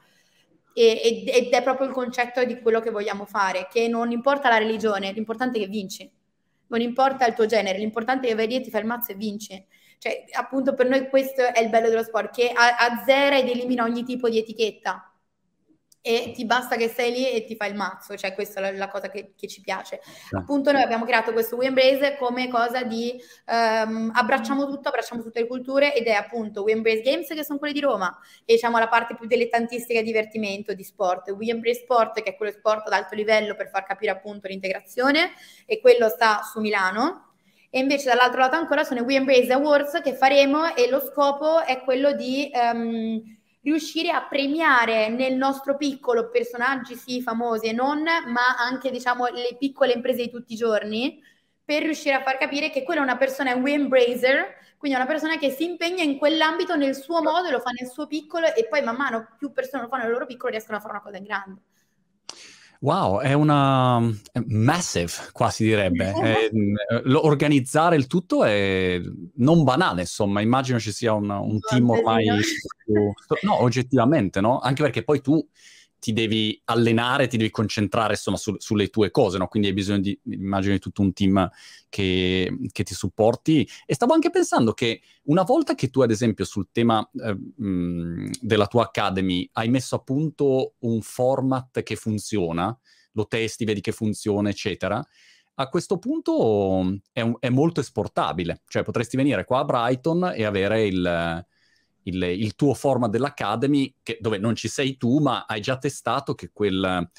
[0.72, 4.58] E, ed è proprio il concetto di quello che vogliamo fare, che non importa la
[4.58, 6.10] religione, l'importante è che vinci,
[6.66, 9.12] non importa il tuo genere, l'importante è che vai lì e ti fai il mazzo
[9.12, 9.66] e vinci.
[9.98, 14.02] Cioè, appunto per noi questo è il bello dello sport, che azzera ed elimina ogni
[14.02, 15.13] tipo di etichetta
[16.06, 18.76] e ti basta che sei lì e ti fai il mazzo, cioè questa è la,
[18.76, 20.02] la cosa che, che, ci piace.
[20.32, 20.40] Ah.
[20.40, 25.40] Appunto noi abbiamo creato questo We Embrace come cosa di um, abbracciamo tutto, abbracciamo tutte
[25.40, 28.14] le culture ed è appunto We Embrace Games che sono quelle di Roma
[28.44, 32.36] e diciamo la parte più dilettantistica di divertimento, di sport, We Embrace Sport che è
[32.36, 35.30] quello sport ad alto livello per far capire appunto l'integrazione
[35.64, 37.30] e quello sta su Milano
[37.70, 41.62] e invece dall'altro lato ancora sono i We Embrace Awards che faremo e lo scopo
[41.62, 42.50] è quello di...
[42.52, 43.33] Um,
[43.64, 49.56] riuscire a premiare nel nostro piccolo personaggi sì famosi e non, ma anche diciamo le
[49.58, 51.20] piccole imprese di tutti i giorni
[51.64, 55.00] per riuscire a far capire che quella è una persona è un embracer, quindi è
[55.00, 58.54] una persona che si impegna in quell'ambito nel suo modo, lo fa nel suo piccolo
[58.54, 61.02] e poi man mano più persone lo fanno nel loro piccolo riescono a fare una
[61.02, 61.60] cosa in grande.
[62.84, 63.98] Wow, è una
[64.46, 66.12] massive, quasi direbbe.
[66.12, 66.50] è,
[67.14, 69.00] organizzare il tutto è
[69.36, 72.26] non banale, insomma, immagino ci sia un, un team ormai...
[73.40, 74.58] no, oggettivamente, no?
[74.58, 75.42] Anche perché poi tu
[76.04, 79.48] ti devi allenare, ti devi concentrare insomma su, sulle tue cose, no?
[79.48, 81.50] quindi hai bisogno di, immagino, di tutto un team
[81.88, 83.66] che, che, ti supporti.
[83.86, 88.32] E stavo anche pensando che una volta che tu, ad esempio, sul tema eh, mh,
[88.42, 92.78] della tua Academy hai messo a punto un format che funziona,
[93.12, 95.02] lo testi, vedi che funziona, eccetera,
[95.54, 100.44] a questo punto è, un, è molto esportabile, cioè potresti venire qua a Brighton e
[100.44, 101.46] avere il
[102.04, 106.34] il, il tuo format dell'Academy, che, dove non ci sei tu, ma hai già testato
[106.34, 107.10] che quel,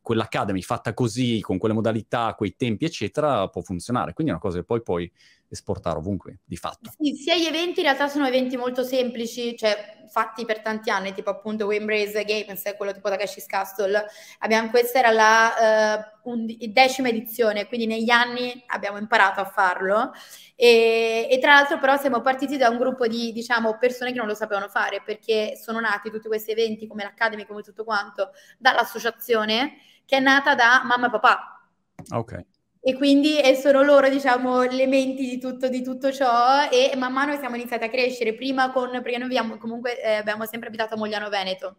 [0.00, 4.12] quell'academy fatta così, con quelle modalità, quei tempi, eccetera, può funzionare.
[4.12, 5.10] Quindi è una cosa che poi puoi
[5.52, 6.90] esportare ovunque, di fatto.
[6.98, 11.12] Sì, sia gli eventi in realtà sono eventi molto semplici, cioè fatti per tanti anni,
[11.12, 14.06] tipo appunto Wimbrace Games, quello tipo Takeshi's Castle.
[14.38, 20.12] Abbiamo, questa era la uh, undi- decima edizione, quindi negli anni abbiamo imparato a farlo.
[20.56, 24.26] E, e, tra l'altro però siamo partiti da un gruppo di diciamo, persone che non
[24.26, 29.76] lo sapevano fare, perché sono nati tutti questi eventi come l'Academy, come tutto quanto, dall'associazione
[30.06, 31.66] che è nata da mamma e papà.
[32.10, 32.44] Ok
[32.84, 37.38] e quindi sono loro, diciamo, le menti di tutto, di tutto ciò e man mano
[37.38, 40.96] siamo iniziati a crescere, prima con, perché noi abbiamo, comunque eh, abbiamo sempre abitato a
[40.96, 41.76] Mogliano Veneto,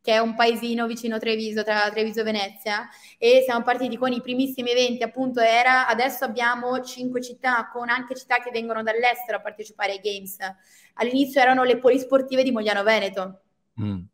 [0.00, 2.88] che è un paesino vicino Treviso, tra Treviso e Venezia,
[3.18, 8.14] e siamo partiti con i primissimi eventi, appunto era, adesso abbiamo cinque città, con anche
[8.14, 10.38] città che vengono dall'estero a partecipare ai Games.
[10.94, 13.40] All'inizio erano le polisportive di Mogliano Veneto.
[13.78, 14.04] Mm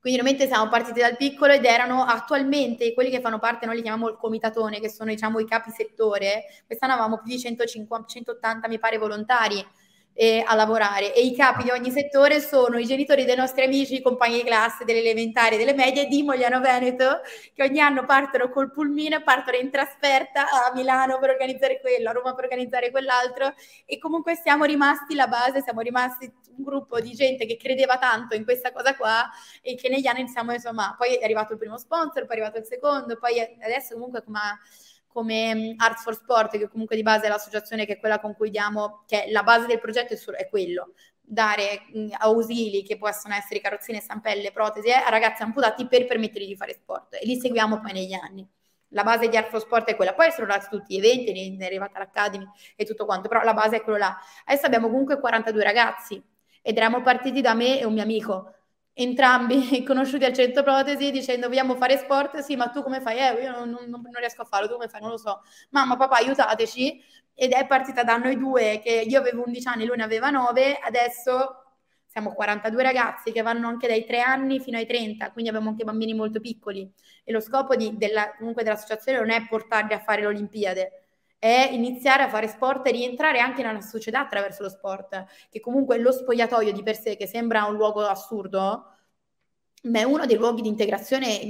[0.00, 3.82] quindi normalmente siamo partiti dal piccolo ed erano attualmente quelli che fanno parte, noi li
[3.82, 8.68] chiamiamo il comitatone, che sono diciamo i capi settore, quest'anno avevamo più di 150, 180
[8.68, 9.64] mi pare volontari
[10.20, 11.14] eh, a lavorare.
[11.14, 14.44] E i capi di ogni settore sono i genitori dei nostri amici, i compagni di
[14.44, 17.20] classe delle elementari, delle medie di Mogliano Veneto,
[17.54, 22.12] che ogni anno partono col pulmino, partono in trasferta a Milano per organizzare quello, a
[22.12, 23.54] Roma per organizzare quell'altro.
[23.86, 28.34] E comunque siamo rimasti la base, siamo rimasti un gruppo di gente che credeva tanto
[28.34, 29.30] in questa cosa qua
[29.62, 32.58] e che negli anni siamo insomma, poi è arrivato il primo sponsor, poi è arrivato
[32.58, 34.58] il secondo, poi adesso comunque come
[35.08, 38.34] come mm, Arts for Sport, che comunque di base è l'associazione che è quella con
[38.34, 42.82] cui diamo, che la base del progetto è, solo, è quello, dare mh, mm, ausili
[42.82, 47.14] che possono essere carrozzine, stampelle, protesi eh, a ragazzi amputati per permettergli di fare sport
[47.14, 48.46] e li seguiamo poi negli anni.
[48.92, 51.64] La base di Art for Sport è quella, poi sono nati tutti gli eventi, è
[51.66, 54.16] arrivata l'Academy e tutto quanto, però la base è quello là.
[54.46, 56.22] Adesso abbiamo comunque 42 ragazzi
[56.62, 58.54] ed eravamo partiti da me e un mio amico,
[58.98, 63.18] entrambi conosciuti al centro protesi dicendo vogliamo fare sport, sì ma tu come fai?
[63.18, 65.00] Eh, io non, non, non, riesco a farlo, tu come fai?
[65.00, 65.42] Non lo so.
[65.70, 67.02] Mamma, papà, aiutateci.
[67.34, 70.78] Ed è partita da noi due, che io avevo 11 anni, lui ne aveva 9,
[70.78, 71.62] adesso
[72.06, 75.84] siamo 42 ragazzi che vanno anche dai 3 anni fino ai 30, quindi abbiamo anche
[75.84, 76.92] bambini molto piccoli.
[77.22, 80.80] E lo scopo di, della, comunque dell'associazione non è portarli a fare le Olimpiadi,
[81.38, 85.98] è iniziare a fare sport e rientrare anche nella società attraverso lo sport, che comunque
[85.98, 88.92] lo spogliatoio di per sé, che sembra un luogo assurdo,
[89.84, 91.40] ma è uno dei luoghi di integrazione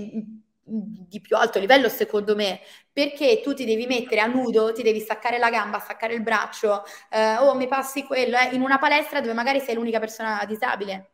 [0.70, 2.60] di più alto livello secondo me
[2.92, 6.84] perché tu ti devi mettere a nudo ti devi staccare la gamba staccare il braccio
[7.10, 10.44] eh, o oh, mi passi quello eh, in una palestra dove magari sei l'unica persona
[10.46, 11.12] disabile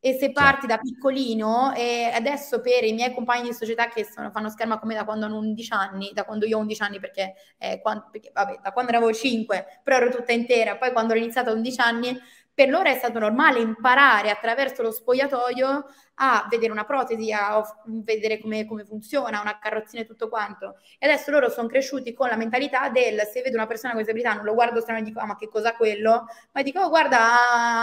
[0.00, 4.30] e se parti da piccolino, e adesso per i miei compagni di società che sono,
[4.30, 6.98] fanno scherma con me da quando hanno 11 anni, da quando io ho 11 anni,
[6.98, 11.12] perché, eh, quando, perché vabbè, da quando avevo 5, però ero tutta intera, poi quando
[11.12, 12.18] ho iniziato a 11 anni,
[12.52, 15.84] per loro è stato normale imparare attraverso lo spogliatoio
[16.22, 20.76] a vedere una protesi, a vedere come, come funziona, una carrozzina e tutto quanto.
[20.98, 24.34] E adesso loro sono cresciuti con la mentalità del se vedo una persona con disabilità
[24.34, 27.18] non lo guardo strano e dico ah ma che cosa quello, ma dico oh guarda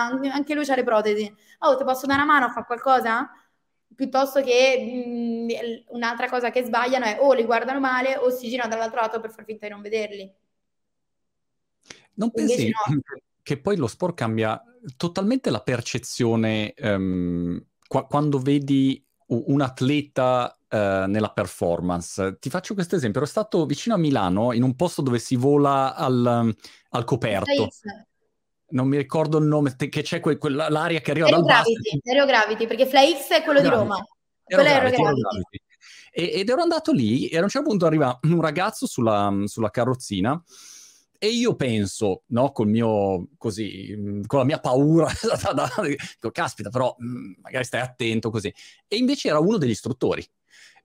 [0.09, 3.31] anche lui ha le protesi, oh ti posso dare una mano a fare qualcosa?
[3.95, 8.69] Piuttosto che mh, un'altra cosa che sbagliano è o li guardano male o si girano
[8.69, 10.31] dall'altro lato per far finta di non vederli.
[12.15, 13.01] Non pensi no.
[13.47, 14.61] Che poi lo sport cambia
[14.97, 17.57] totalmente la percezione um,
[17.87, 20.75] qua- quando vedi un atleta uh,
[21.09, 22.39] nella performance.
[22.41, 23.21] Ti faccio questo esempio.
[23.21, 26.53] Ero stato vicino a Milano, in un posto dove si vola al,
[26.89, 27.69] al coperto.
[28.71, 31.71] Non mi ricordo il nome, che c'è que- quell'aria che arriva Aero dal basso.
[32.03, 34.05] Aero Gravity, perché Fly è quello di Roma.
[34.43, 35.61] Quello è Aero Gravity.
[36.11, 39.69] E, ed ero andato lì e a un certo punto arriva un ragazzo sulla, sulla
[39.69, 40.43] carrozzina
[41.19, 45.07] e io penso, no, col mio, così, con la mia paura,
[45.83, 46.95] dico, caspita, però
[47.41, 48.53] magari stai attento così.
[48.87, 50.25] E invece era uno degli istruttori.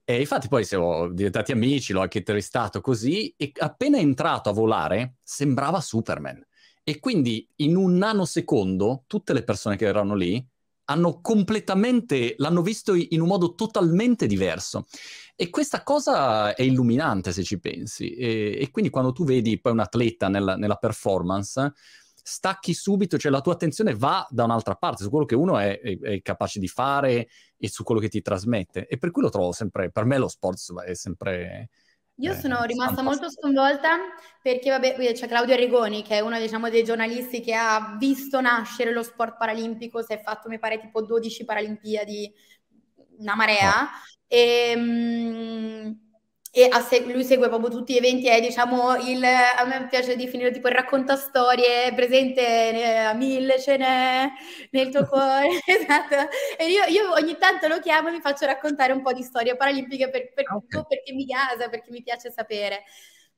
[0.04, 5.16] E infatti poi siamo diventati amici, l'ho anche intervistato così, e appena entrato a volare
[5.22, 6.44] sembrava Superman.
[6.84, 10.44] E quindi in un nanosecondo tutte le persone che erano lì
[10.86, 14.86] hanno completamente, l'hanno visto in un modo totalmente diverso.
[15.34, 18.14] E questa cosa è illuminante se ci pensi.
[18.14, 21.72] E, e quindi quando tu vedi poi un atleta nella, nella, performance,
[22.22, 25.80] stacchi subito, cioè la tua attenzione va da un'altra parte, su quello che uno è,
[25.80, 28.86] è, è capace di fare e su quello che ti trasmette.
[28.86, 31.68] E per cui lo trovo sempre, per me lo sport è sempre
[32.16, 33.96] io eh, sono rimasta molto sconvolta
[34.42, 38.92] perché, vabbè, c'è Claudio Arrigoni, che è uno diciamo, dei giornalisti che ha visto nascere
[38.92, 42.32] lo sport paralimpico, si è fatto, mi pare, tipo 12 Paralimpiadi,
[43.18, 43.88] una marea.
[44.32, 45.96] Oh.
[46.54, 50.16] E, e se- lui segue proprio tutti gli eventi, è diciamo il, a me piace
[50.16, 54.28] definire tipo il raccontastorie presente eh, a mille ce n'è
[54.70, 56.14] nel tuo cuore, esatto,
[56.58, 59.56] e io, io, ogni tanto lo chiamo e mi faccio raccontare un po' di storie
[59.56, 60.84] paralimpiche per, per, okay.
[60.88, 62.84] perché mi casa, perché mi piace sapere.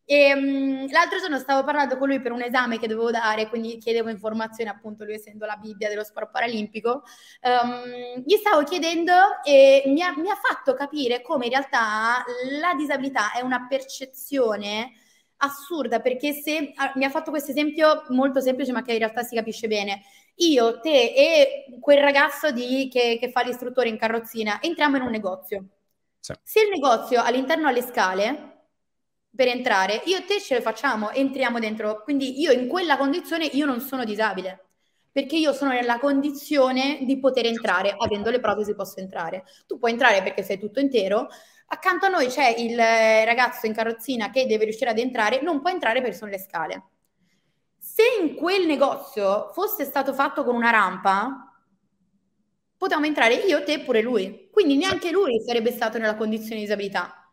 [0.06, 3.78] E, um, l'altro giorno stavo parlando con lui per un esame che dovevo dare, quindi
[3.78, 7.02] chiedevo informazioni, appunto, lui essendo la Bibbia dello sport paralimpico.
[7.42, 9.12] Um, gli stavo chiedendo
[9.44, 12.24] e mi ha, mi ha fatto capire come in realtà
[12.60, 14.92] la disabilità è una percezione
[15.38, 19.22] assurda perché se ah, mi ha fatto questo esempio molto semplice ma che in realtà
[19.22, 20.02] si capisce bene
[20.36, 25.10] io, te e quel ragazzo di, che, che, fa l'istruttore in carrozzina entriamo in un
[25.10, 25.64] negozio
[26.20, 26.32] sì.
[26.42, 28.53] se il negozio all'interno ha le scale
[29.34, 32.02] per entrare, io e te ce le facciamo, entriamo dentro.
[32.02, 34.66] Quindi io in quella condizione io non sono disabile,
[35.10, 39.44] perché io sono nella condizione di poter entrare, avendo le protesi posso entrare.
[39.66, 41.28] Tu puoi entrare perché sei tutto intero,
[41.66, 45.70] accanto a noi c'è il ragazzo in carrozzina che deve riuscire ad entrare, non può
[45.70, 46.84] entrare perché sono le scale.
[47.78, 51.52] Se in quel negozio fosse stato fatto con una rampa,
[52.76, 54.48] potevamo entrare io, te e pure lui.
[54.50, 57.23] Quindi neanche lui sarebbe stato nella condizione di disabilità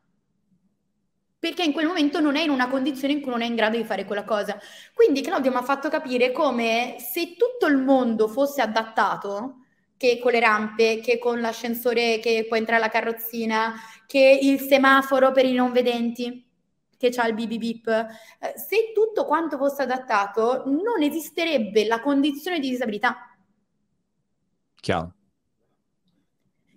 [1.41, 3.75] perché in quel momento non è in una condizione in cui non è in grado
[3.75, 4.59] di fare quella cosa.
[4.93, 9.55] Quindi Claudio mi ha fatto capire come se tutto il mondo fosse adattato,
[9.97, 13.73] che con le rampe, che con l'ascensore che può entrare la carrozzina,
[14.05, 16.47] che il semaforo per i non vedenti,
[16.95, 22.59] che c'ha il bip bip, eh, se tutto quanto fosse adattato, non esisterebbe la condizione
[22.59, 23.35] di disabilità.
[24.75, 25.13] Chiaro.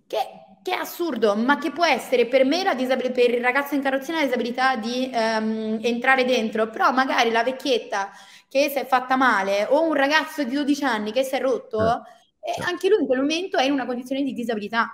[0.07, 3.75] Che che è assurdo, ma che può essere per me la disab- per il ragazzo
[3.75, 8.11] in carrozzina la disabilità di um, entrare dentro, però magari la vecchietta
[8.49, 12.05] che si è fatta male o un ragazzo di 12 anni che si è rotto,
[12.41, 14.91] eh, anche lui in quel momento è in una condizione di disabilità.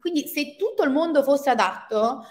[0.00, 2.26] Quindi se tutto il mondo fosse adatto,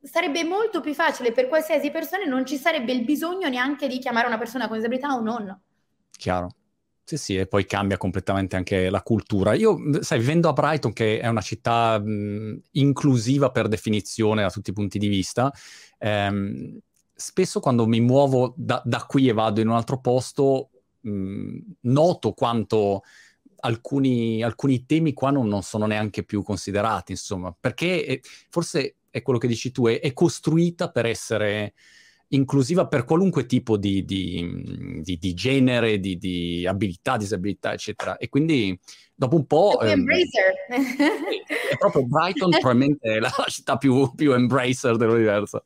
[0.00, 3.98] sarebbe molto più facile per qualsiasi persona e non ci sarebbe il bisogno neanche di
[3.98, 5.60] chiamare una persona con disabilità o non.
[6.16, 6.48] Chiaro.
[7.08, 9.54] Sì, sì, e poi cambia completamente anche la cultura.
[9.54, 14.70] Io, sai, vivendo a Brighton, che è una città mh, inclusiva per definizione da tutti
[14.70, 15.52] i punti di vista,
[15.98, 16.80] ehm,
[17.14, 20.70] spesso quando mi muovo da, da, qui e vado in un altro posto,
[21.02, 23.02] mh, noto quanto
[23.60, 29.22] alcuni, alcuni temi qua non, non, sono neanche più considerati, insomma, perché è, forse è
[29.22, 31.74] quello che dici tu, è, è costruita per essere
[32.28, 38.16] inclusiva per qualunque tipo di, di, di, di genere, di, abilità, disabilità, eccetera.
[38.16, 38.78] E quindi
[39.14, 39.78] dopo un po'...
[39.80, 45.62] È, ehm, è proprio Brighton, probabilmente la città più, più embracer dell'universo.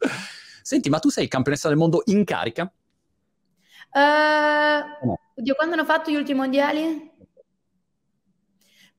[0.63, 2.71] Senti, ma tu sei campionessa del mondo in carica?
[3.93, 5.19] Uh, no.
[5.35, 7.11] Oddio, quando hanno fatto gli ultimi mondiali?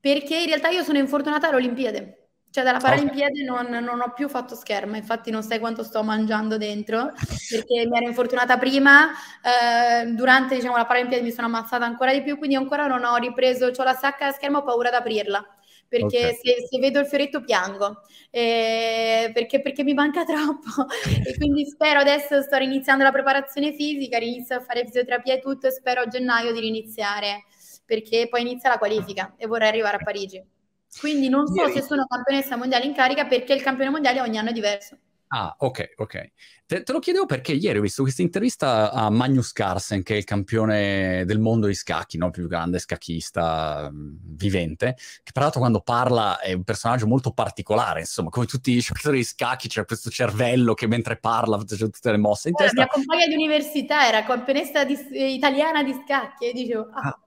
[0.00, 2.20] Perché in realtà io sono infortunata alle Olimpiadi.
[2.52, 6.58] Cioè dalla Paralimpiade non, non, ho più fatto schermo, infatti non sai quanto sto mangiando
[6.58, 7.10] dentro,
[7.48, 9.08] perché mi ero infortunata prima,
[9.42, 13.16] eh, durante diciamo, la Paralimpiade mi sono ammazzata ancora di più, quindi ancora non ho
[13.16, 15.42] ripreso, ho la sacca a schermo, ho paura di aprirla,
[15.88, 16.34] perché okay.
[16.42, 20.92] se, se, vedo il fioretto piango, eh, perché, perché, mi manca troppo.
[21.24, 25.68] e quindi spero adesso, sto iniziando la preparazione fisica, inizio a fare fisioterapia e tutto,
[25.68, 27.44] e spero a gennaio di riniziare,
[27.86, 30.51] perché poi inizia la qualifica e vorrei arrivare a Parigi.
[30.98, 34.50] Quindi non so se sono campionessa mondiale in carica perché il campione mondiale ogni anno
[34.50, 34.96] è diverso.
[35.34, 36.30] Ah, ok, ok.
[36.66, 40.16] Te, te, lo chiedevo perché ieri ho visto questa intervista a Magnus Carlsen, che è
[40.18, 42.26] il campione del mondo di scacchi, no?
[42.26, 47.32] il più grande scacchista mm, vivente, che tra l'altro quando parla è un personaggio molto
[47.32, 51.76] particolare, insomma, come tutti i giocatori di scacchi c'è questo cervello che mentre parla c'è
[51.76, 52.74] tutte le mosse in testa.
[52.76, 56.90] La mia compagna di università era campionessa di, italiana di scacchi e dicevo...
[56.92, 57.08] Ah.
[57.08, 57.20] ah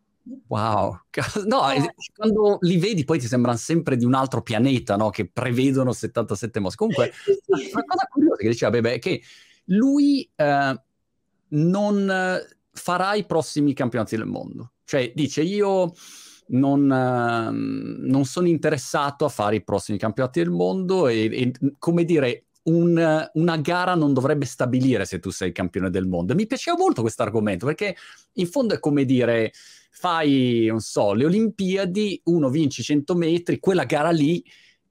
[0.48, 1.02] Wow,
[1.46, 1.94] no, eh.
[2.16, 5.10] quando li vedi poi ti sembrano sempre di un altro pianeta, no?
[5.10, 6.76] Che prevedono 77 mosse.
[6.76, 7.12] Comunque,
[7.48, 9.22] una cosa curiosa che diceva Bebe è che
[9.66, 10.82] lui eh,
[11.50, 14.74] non farà i prossimi campionati del mondo.
[14.84, 15.94] Cioè, dice, io
[16.48, 22.04] non, eh, non sono interessato a fare i prossimi campionati del mondo e, e come
[22.04, 26.36] dire, un, una gara non dovrebbe stabilire se tu sei campione del mondo.
[26.36, 27.96] mi piaceva molto questo argomento perché
[28.34, 29.52] in fondo è come dire
[29.92, 34.44] fai, non so, le Olimpiadi, uno vince 100 metri, quella gara lì,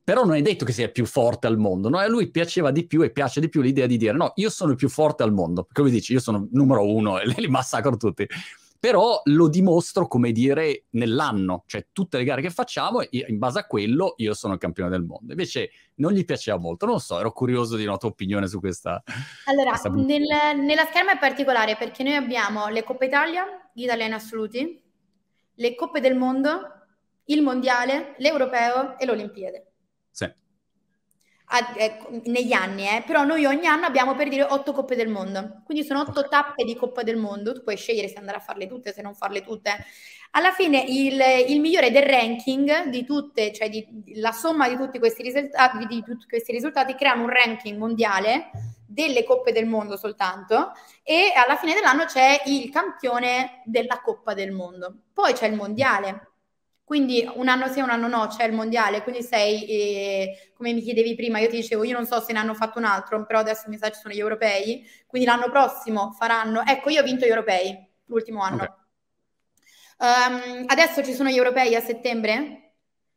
[0.03, 1.99] però non è detto che sia più forte al mondo, no?
[1.99, 4.71] A lui piaceva di più e piace di più l'idea di dire no, io sono
[4.71, 8.27] il più forte al mondo, lui dice io sono numero uno e li massacro tutti.
[8.85, 13.67] Però lo dimostro, come dire, nell'anno, cioè tutte le gare che facciamo, in base a
[13.67, 15.31] quello io sono il campione del mondo.
[15.31, 19.03] Invece non gli piaceva molto, non so, ero curioso di una tua opinione su questa.
[19.47, 19.89] Allora, questa...
[19.89, 20.27] Nel,
[20.59, 24.83] nella scherma è particolare perché noi abbiamo le Coppa Italia, gli italiani assoluti,
[25.55, 26.61] le Coppe del Mondo,
[27.25, 29.73] il Mondiale, l'Europeo e l'Olimpiade.
[31.57, 35.07] A, eh, negli anni, eh, però noi ogni anno abbiamo per dire otto coppe del
[35.07, 36.29] mondo, quindi sono otto okay.
[36.29, 39.15] tappe di Coppa del Mondo, tu puoi scegliere se andare a farle tutte, se non
[39.15, 39.71] farle tutte.
[40.33, 43.87] Alla fine il, il migliore del ranking di tutte, cioè di,
[44.17, 48.51] la somma di tutti questi risultati, di tutti questi risultati creano un ranking mondiale
[48.85, 50.73] delle coppe del mondo soltanto
[51.05, 54.93] e alla fine dell'anno c'è il campione della Coppa del Mondo.
[55.13, 56.34] Poi c'è il mondiale
[56.85, 60.83] quindi un anno sì, un anno no, c'è il mondiale, quindi sei, eh, come mi
[60.83, 63.39] chiedevi prima, io ti dicevo, io non so se ne hanno fatto un altro, però
[63.39, 67.25] adesso mi sa ci sono gli europei, quindi l'anno prossimo faranno, ecco io ho vinto
[67.25, 68.63] gli europei l'ultimo anno.
[68.63, 68.83] Okay.
[69.97, 72.75] Um, adesso ci sono gli europei a settembre,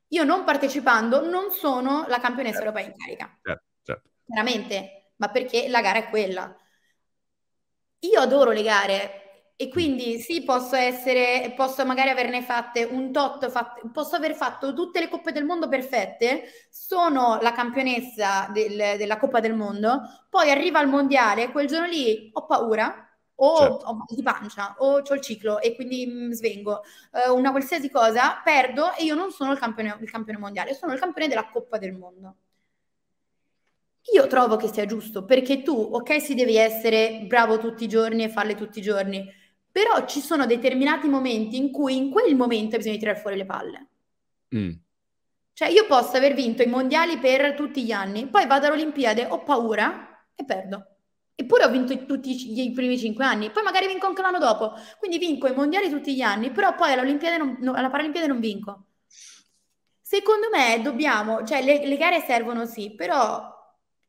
[0.07, 2.78] io non partecipando non sono la campionessa certo.
[2.78, 3.39] europea in carica.
[3.43, 4.09] Certo, certo.
[4.26, 6.55] Chiaramente, ma perché la gara è quella.
[7.99, 9.26] Io adoro le gare,
[9.60, 14.72] e quindi sì, posso essere, posso magari averne fatte un tot, fatte, posso aver fatto
[14.74, 20.51] tutte le coppe del mondo perfette, sono la campionessa del, della Coppa del Mondo, poi
[20.51, 23.03] arriva al mondiale, quel giorno lì ho paura,
[23.39, 23.86] o certo.
[23.86, 26.84] ho mal di pancia, o ho il ciclo e quindi mh, svengo,
[27.28, 30.93] uh, una qualsiasi cosa, perdo e io non sono il campione, il campione mondiale, sono
[30.93, 32.36] il campione della Coppa del Mondo.
[34.14, 38.24] Io trovo che sia giusto perché tu, ok, si devi essere bravo tutti i giorni
[38.24, 39.26] e farle tutti i giorni,
[39.78, 43.88] però ci sono determinati momenti in cui in quel momento bisogna tirare fuori le palle.
[44.55, 44.71] Mm.
[45.53, 49.43] Cioè io posso aver vinto i mondiali per tutti gli anni, poi vado all'Olimpiade, ho
[49.43, 50.95] paura e perdo.
[51.36, 54.73] Eppure ho vinto tutti i primi cinque anni, poi magari vinco anche l'anno dopo.
[54.97, 58.39] Quindi vinco i mondiali tutti gli anni, però poi all'Olimpiade non, no, alla Paralimpiade non
[58.39, 58.86] vinco.
[60.01, 63.47] Secondo me dobbiamo, cioè le, le gare servono sì, però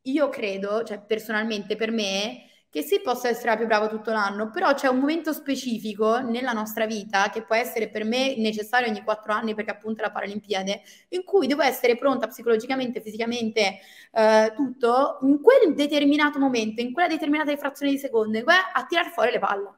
[0.00, 4.50] io credo, cioè personalmente per me, che sì possa essere la più brava tutto l'anno,
[4.50, 9.02] però c'è un momento specifico nella nostra vita che può essere per me necessario ogni
[9.02, 13.78] quattro anni perché appunto è la Paralimpiade, in cui devo essere pronta psicologicamente, fisicamente,
[14.12, 19.30] eh, tutto, in quel determinato momento, in quella determinata frazione di secondo, a tirare fuori
[19.30, 19.74] le palle.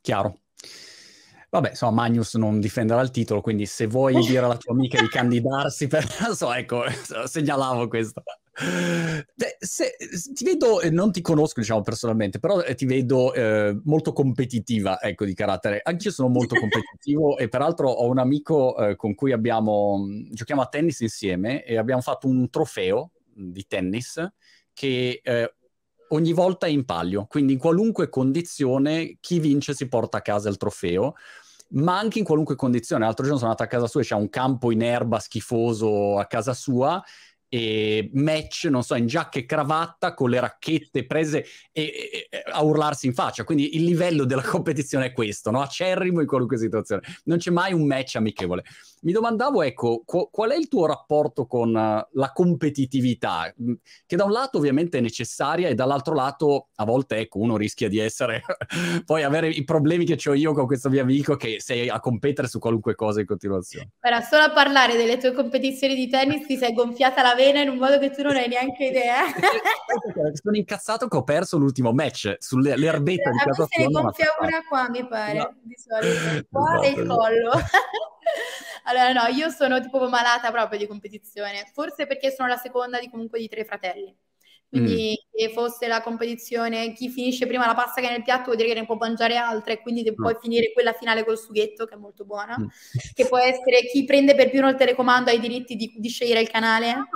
[0.00, 0.38] Chiaro.
[1.50, 5.08] Vabbè, insomma, Magnus non difenderà il titolo, quindi se vuoi dire alla tua amica di
[5.08, 6.06] candidarsi per...
[6.20, 6.84] Non so, ecco,
[7.24, 8.22] segnalavo questo.
[9.60, 9.96] Se,
[10.34, 15.24] ti vedo, non ti conosco diciamo personalmente, però eh, ti vedo eh, molto competitiva, ecco,
[15.24, 15.80] di carattere.
[15.82, 20.66] Anch'io sono molto competitivo e peraltro ho un amico eh, con cui abbiamo, giochiamo a
[20.66, 24.26] tennis insieme e abbiamo fatto un trofeo di tennis
[24.72, 25.54] che eh,
[26.08, 30.48] ogni volta è in palio, quindi in qualunque condizione chi vince si porta a casa
[30.48, 31.14] il trofeo
[31.70, 33.04] ma anche in qualunque condizione.
[33.04, 36.24] L'altro giorno sono andato a casa sua e c'è un campo in erba schifoso a
[36.26, 37.02] casa sua
[37.48, 42.62] e match, non so, in giacca e cravatta con le racchette prese e, e, a
[42.62, 43.44] urlarsi in faccia.
[43.44, 45.60] Quindi il livello della competizione è questo, no?
[45.60, 47.02] Acerrimo in qualunque situazione.
[47.24, 48.64] Non c'è mai un match amichevole
[49.02, 53.72] mi domandavo, ecco, qu- qual è il tuo rapporto con uh, la competitività, mm,
[54.06, 57.88] che da un lato ovviamente è necessaria e dall'altro lato a volte, ecco, uno rischia
[57.88, 58.42] di essere,
[59.04, 62.48] poi avere i problemi che ho io con questo mio amico che sei a competere
[62.48, 63.90] su qualunque cosa in continuazione.
[64.00, 67.68] Guarda, solo a parlare delle tue competizioni di tennis ti sei gonfiata la vena in
[67.68, 69.24] un modo che tu non hai neanche idea.
[70.42, 73.66] Sono incazzato che ho perso l'ultimo match sulle erbette di casa sua.
[73.68, 75.54] Se ne gonfia una qua, mi pare, no.
[75.62, 77.52] di solito, qua e il collo.
[78.84, 83.10] Allora, no, io sono tipo malata proprio di competizione, forse perché sono la seconda di
[83.10, 84.14] comunque di tre fratelli.
[84.70, 85.38] Quindi mm.
[85.38, 88.68] se fosse la competizione, chi finisce prima la pasta che è nel piatto vuol dire
[88.68, 90.12] che ne può mangiare altre, quindi no.
[90.14, 92.66] puoi finire quella finale col sughetto, che è molto buona, mm.
[93.14, 96.42] che può essere chi prende per più il telecomando ha i diritti di, di scegliere
[96.42, 97.08] il canale,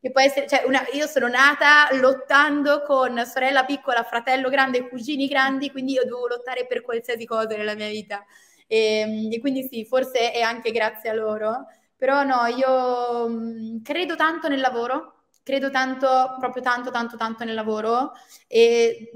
[0.00, 4.88] che può essere, cioè una, io sono nata lottando con sorella piccola, fratello grande e
[4.88, 8.22] cugini grandi, quindi io devo lottare per qualsiasi cosa nella mia vita.
[8.68, 11.66] E, ehm, e quindi sì, forse è anche grazie a loro.
[11.96, 18.12] Però no, io credo tanto nel lavoro, credo tanto, proprio tanto, tanto, tanto nel lavoro.
[18.46, 19.10] E,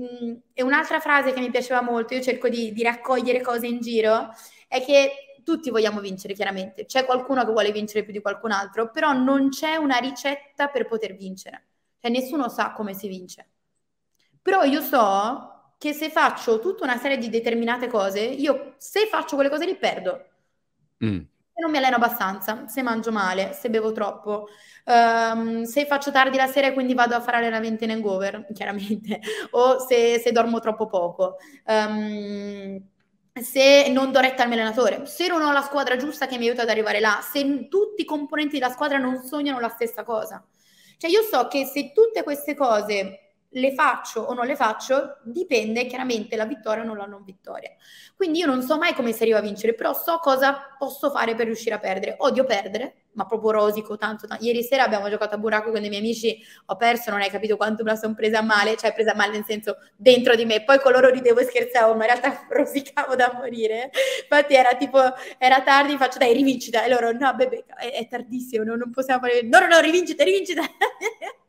[0.53, 4.31] e un'altra frase che mi piaceva molto, io cerco di, di, raccogliere cose in giro,
[4.67, 5.13] è che
[5.45, 6.87] tutti vogliamo vincere, chiaramente.
[6.87, 10.87] C'è qualcuno che vuole vincere più di qualcun altro, però non c'è una ricetta per
[10.89, 11.67] poter vincere.
[12.01, 13.47] Cioè nessuno sa come si vince.
[14.43, 15.52] Però io so
[15.83, 19.75] che se faccio tutta una serie di determinate cose, io se faccio quelle cose li
[19.75, 20.27] perdo.
[21.05, 21.19] Mm.
[21.19, 24.47] Se non mi alleno abbastanza, se mangio male, se bevo troppo,
[24.85, 29.19] um, se faccio tardi la sera e quindi vado a fare allenamenti in hangover, chiaramente,
[29.51, 31.39] o se, se dormo troppo poco.
[31.67, 32.81] Um,
[33.33, 36.47] se non do retta al mio allenatore, se non ho la squadra giusta che mi
[36.47, 40.47] aiuta ad arrivare là, se tutti i componenti della squadra non sognano la stessa cosa.
[40.97, 45.87] Cioè io so che se tutte queste cose le faccio o non le faccio, dipende
[45.87, 47.71] chiaramente la vittoria o non la non vittoria.
[48.17, 51.35] Quindi io non so mai come si arriva a vincere, però so cosa posso fare
[51.35, 52.15] per riuscire a perdere.
[52.19, 54.45] Odio perdere, ma proprio rosico tanto, tanto.
[54.45, 57.57] Ieri sera abbiamo giocato a buracco con dei miei amici, ho perso, non hai capito
[57.57, 60.81] quanto me la sono presa male, cioè presa male nel senso dentro di me, poi
[60.81, 63.91] con loro ridevo e scherzavo, ma in realtà rosicavo da morire.
[64.23, 64.99] Infatti era tipo,
[65.39, 69.21] era tardi, faccio dai rivincita, e loro no, bebe, è, è tardissimo, no, non possiamo
[69.21, 70.63] fare, no, no, no, rivincita, rivincita.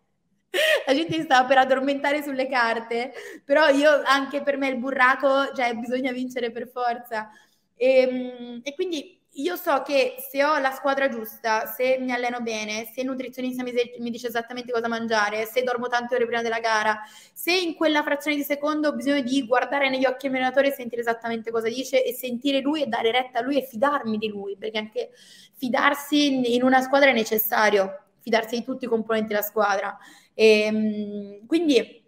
[0.85, 3.11] la gente stava per addormentare sulle carte,
[3.43, 7.29] però io anche per me il burraco, cioè bisogna vincere per forza.
[7.75, 12.41] E, ehm, e quindi io so che se ho la squadra giusta, se mi alleno
[12.41, 16.59] bene, se il nutrizionista mi, dice esattamente cosa mangiare, se dormo tante ore prima della
[16.59, 16.99] gara,
[17.33, 20.67] se in quella frazione di secondo ho bisogno di guardare negli occhi al mio allenatore
[20.67, 24.17] e sentire esattamente cosa dice e sentire lui e dare retta a lui e fidarmi
[24.19, 25.09] di lui, perché anche
[25.55, 29.95] fidarsi in una squadra è necessario, fidarsi di tutti i componenti della squadra.
[30.33, 32.01] E, ehm, quindi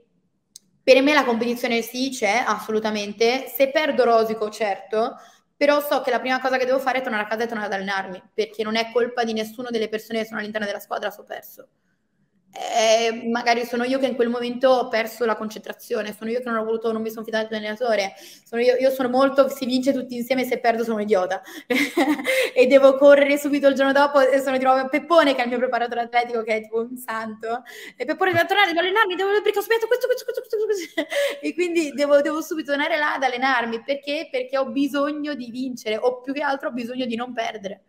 [0.84, 3.48] per me la competizione sì c'è, assolutamente.
[3.48, 5.16] Se perdo rosico, certo,
[5.56, 7.68] però so che la prima cosa che devo fare è tornare a casa e tornare
[7.68, 11.12] ad allenarmi, perché non è colpa di nessuno delle persone che sono all'interno della squadra,
[11.12, 11.70] so perso
[12.56, 16.50] eh, magari sono io che in quel momento ho perso la concentrazione, sono io che
[16.50, 19.92] non ho voluto, non mi sono fidato dell'allenatore, sono io, io sono molto, si vince
[19.92, 21.42] tutti insieme, se perdo sono un idiota
[22.56, 25.50] e devo correre subito il giorno dopo e sono di nuovo Peppone che è il
[25.50, 27.64] mio preparatore atletico che è tipo un santo
[27.98, 31.42] e Peppone deve tornare, devo allenarmi, devo perché ho sbagliato questo, questo, questo, questo, questo
[31.42, 34.28] e quindi devo, devo subito tornare là ad allenarmi perché?
[34.32, 37.84] Perché ho bisogno di vincere o più che altro ho bisogno di non perdere.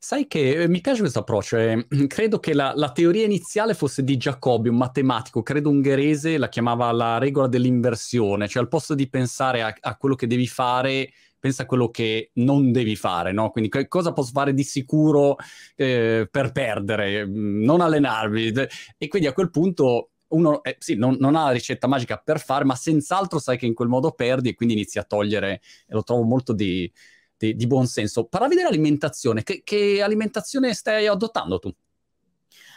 [0.00, 4.04] Sai che eh, mi piace questo approccio, eh, credo che la, la, teoria iniziale fosse
[4.04, 9.08] di Giacobbi, un matematico, credo ungherese, la chiamava la regola dell'inversione, cioè al posto di
[9.08, 13.50] pensare a, a quello che devi fare, pensa a quello che non devi fare, no?
[13.50, 15.36] Quindi che cosa posso fare di sicuro
[15.74, 18.52] eh, per perdere, mm, non allenarmi.
[18.96, 22.40] E quindi a quel punto uno eh, sì, non, non, ha la ricetta magica per
[22.40, 25.94] fare, ma senz'altro sai che in quel modo perdi e quindi inizi a togliere, e
[25.94, 26.90] lo trovo molto di
[27.38, 28.24] di, di buon senso.
[28.24, 31.72] Parlavi dell'alimentazione, che, che, alimentazione stai adottando tu?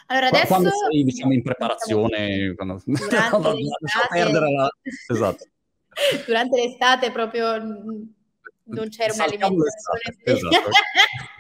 [0.08, 0.48] Allora adesso...
[0.48, 2.54] Quando sei, diciamo, in preparazione...
[2.56, 2.82] Quando...
[2.86, 4.32] Durante l'estate...
[4.32, 4.70] La...
[5.12, 5.46] Esatto.
[6.26, 10.18] Durante l'estate proprio non c'era un'alimentazione...
[10.24, 10.70] Esatto.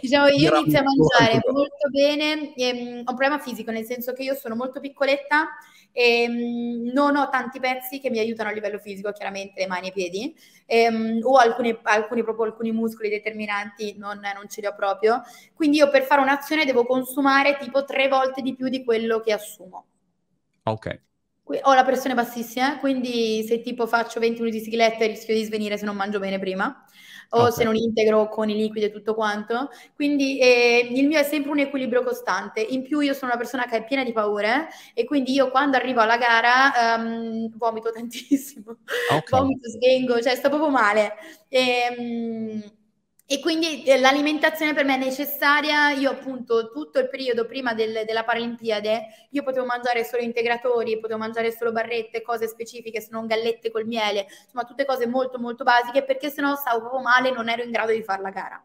[0.00, 4.12] diciamo, io inizio a mangiare molto bene, e, um, ho un problema fisico, nel senso
[4.12, 5.48] che io sono molto piccoletta
[5.92, 9.86] e um, non ho tanti pezzi che mi aiutano a livello fisico, chiaramente le mani
[9.86, 10.36] e i piedi,
[10.66, 15.22] e, um, o alcuni, alcuni, proprio alcuni muscoli determinanti non, non, ce li ho proprio.
[15.54, 19.32] Quindi io per fare un'azione devo consumare tipo tre volte di più di quello che
[19.32, 19.86] assumo.
[20.64, 21.00] Ok.
[21.62, 25.76] Ho la pressione bassissima, quindi se tipo faccio 20 minuti di cicletta rischio di svenire
[25.76, 26.84] se non mangio bene prima
[27.34, 27.52] o okay.
[27.52, 29.70] se non integro con i liquidi e tutto quanto.
[29.94, 32.60] Quindi eh, il mio è sempre un equilibrio costante.
[32.60, 35.76] In più io sono una persona che è piena di paure e quindi io quando
[35.76, 38.76] arrivo alla gara um, vomito tantissimo,
[39.10, 39.22] okay.
[39.40, 41.14] vomito, svengo, cioè sto proprio male.
[41.48, 42.62] E, um,
[43.32, 45.88] e quindi eh, l'alimentazione per me è necessaria.
[45.92, 51.18] Io appunto tutto il periodo prima del, della Paralimpiade, io potevo mangiare solo integratori, potevo
[51.18, 55.64] mangiare solo barrette, cose specifiche, se non gallette col miele, insomma tutte cose molto molto
[55.64, 58.62] basiche perché sennò stavo proprio male e non ero in grado di fare la gara.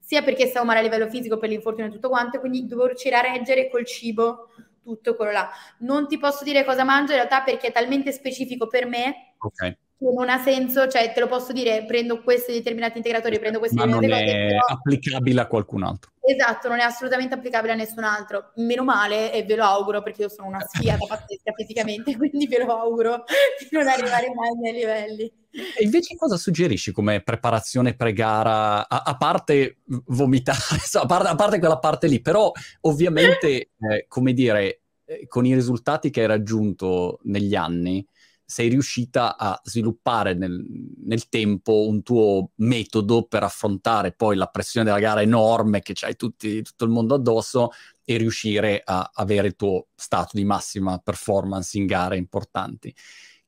[0.00, 3.16] Sia perché stavo male a livello fisico per l'infortunio e tutto quanto, quindi dovevo riuscire
[3.16, 4.48] a reggere col cibo
[4.82, 5.50] tutto quello là.
[5.80, 9.34] Non ti posso dire cosa mangio in realtà perché è talmente specifico per me.
[9.40, 13.76] Ok non ha senso, cioè te lo posso dire, prendo questi determinati integratori, prendo queste
[13.76, 14.58] Ma non è però...
[14.68, 16.12] applicabile a qualcun altro.
[16.20, 18.50] Esatto, non è assolutamente applicabile a nessun altro.
[18.56, 22.64] Meno male e ve lo auguro perché io sono una sfiata pazzesca fisicamente, quindi ve
[22.64, 23.24] lo auguro
[23.58, 25.32] di non arrivare mai ai miei livelli.
[25.50, 30.58] E invece cosa suggerisci come preparazione pre-gara, a, a parte vomitare,
[30.92, 35.54] a parte, a parte quella parte lì, però ovviamente, eh, come dire, eh, con i
[35.54, 38.04] risultati che hai raggiunto negli anni,
[38.46, 40.64] sei riuscita a sviluppare nel,
[41.04, 46.14] nel, tempo un tuo metodo per affrontare poi la pressione della gara enorme che c'hai
[46.14, 47.70] tutti, tutto il mondo addosso
[48.04, 52.94] e riuscire a avere il tuo stato di massima performance in gare importanti.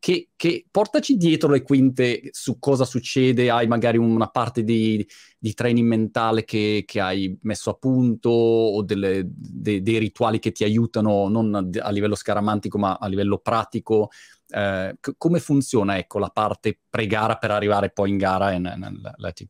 [0.00, 5.04] Che, che, portaci dietro le quinte su cosa succede, hai magari una parte di,
[5.36, 10.52] di training mentale che, che, hai messo a punto o delle, de, dei rituali che
[10.52, 14.10] ti aiutano non a livello scaramantico ma a livello pratico?
[14.46, 19.46] Eh, c- come funziona ecco, la parte pre-gara per arrivare poi in gara e nell'Let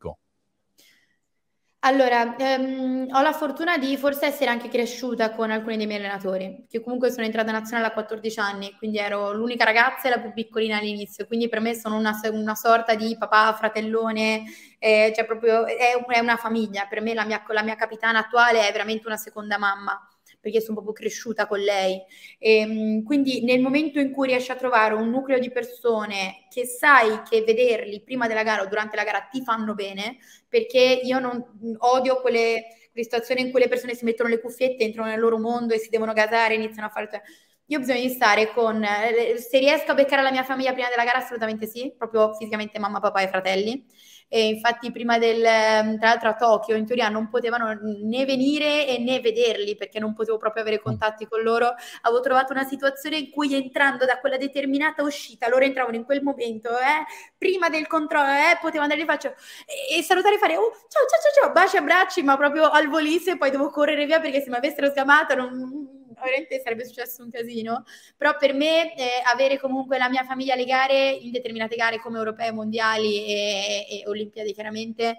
[1.82, 6.66] Allora, ehm, ho la fortuna di forse essere anche cresciuta con alcuni dei miei allenatori,
[6.68, 10.32] che comunque sono entrata nazionale a 14 anni, quindi ero l'unica ragazza e la più
[10.32, 14.42] piccolina all'inizio, quindi per me sono una, una sorta di papà, fratellone,
[14.80, 18.68] eh, cioè proprio è, è, una famiglia, per me la mia, la mia capitana attuale
[18.68, 20.00] è veramente una seconda mamma
[20.40, 22.00] perché sono proprio cresciuta con lei.
[22.38, 26.64] E, ehm, quindi nel momento in cui riesci a trovare un nucleo di persone che
[26.66, 30.18] sai che vederli prima della gara o durante la gara ti fanno bene,
[30.48, 34.84] perché io non odio quelle, quelle situazioni in cui le persone si mettono le cuffiette,
[34.84, 37.22] entrano nel loro mondo e si devono gasare, iniziano a fare...
[37.70, 40.88] Io ho bisogno di stare con, eh, se riesco a beccare la mia famiglia prima
[40.88, 43.84] della gara, assolutamente sì, proprio fisicamente mamma, papà e fratelli.
[44.28, 48.98] E infatti prima del, ehm, tra l'altro a Tokyo, in teoria non potevano né venire
[48.98, 51.74] né vederli perché non potevo proprio avere contatti con loro.
[52.02, 56.22] Avevo trovato una situazione in cui entrando da quella determinata uscita, loro entravano in quel
[56.22, 57.04] momento, eh,
[57.36, 59.28] prima del controllo, eh, potevo andare lì faccio
[59.66, 62.88] e, e salutare e fare oh, ciao ciao ciao ciao, baci abbracci, ma proprio al
[62.88, 67.22] volissimo e poi devo correre via perché se mi avessero sgamato non veramente sarebbe successo
[67.22, 67.84] un casino,
[68.16, 72.18] però per me eh, avere comunque la mia famiglia alle gare, in determinate gare come
[72.18, 75.18] europee, mondiali e, e olimpiadi chiaramente,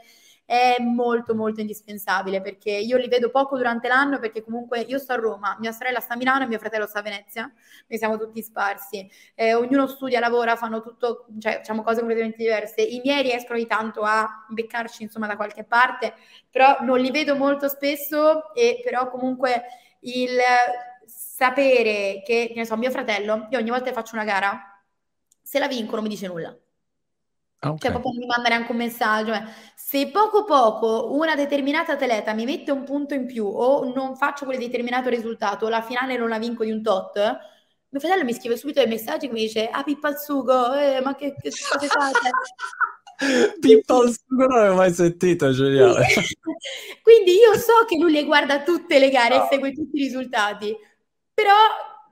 [0.50, 5.14] è molto molto indispensabile perché io li vedo poco durante l'anno perché comunque io sto
[5.14, 7.44] a Roma, mia sorella sta a Milano e mio fratello sta a Venezia,
[7.88, 12.82] noi siamo tutti sparsi, eh, ognuno studia, lavora, fanno tutto, cioè facciamo cose completamente diverse,
[12.82, 16.16] i miei riescono di tanto a beccarci insomma da qualche parte,
[16.50, 19.62] però non li vedo molto spesso e però comunque
[20.02, 20.40] il
[21.40, 24.84] sapere che, che ne so, mio fratello, io ogni volta che faccio una gara,
[25.42, 26.50] se la vinco non mi dice nulla.
[27.62, 27.80] Ah, okay.
[27.80, 29.32] Cioè, proprio mi manda neanche un messaggio.
[29.32, 29.44] Eh.
[29.74, 34.44] Se poco poco una determinata atleta mi mette un punto in più o non faccio
[34.44, 38.58] quel determinato risultato, la finale non la vinco di un tot, mio fratello mi scrive
[38.58, 41.88] subito dei messaggi che mi dice: Ah, Pippa al sugo, eh, ma che, che cosa
[41.88, 42.30] fate?
[43.62, 46.06] Pippa al sugo non l'avevo mai sentito, geniale.
[47.02, 50.76] Quindi io so che lui le guarda tutte le gare e segue tutti i risultati
[51.40, 51.56] però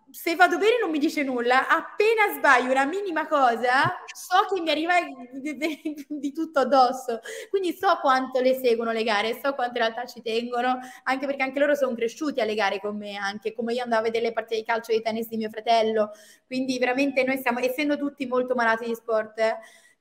[0.09, 4.69] se vado bene non mi dice nulla, appena sbaglio una minima cosa so che mi
[4.69, 4.93] arriva
[5.33, 7.19] di, tutto addosso,
[7.49, 11.43] quindi so quanto le seguono le gare, so quanto in realtà ci tengono, anche perché
[11.43, 14.31] anche loro sono cresciuti alle gare con me, anche come io andavo a vedere le
[14.31, 16.11] partite di calcio e di tennis di mio fratello,
[16.45, 19.57] quindi veramente noi stiamo, essendo tutti molto malati di sport, eh,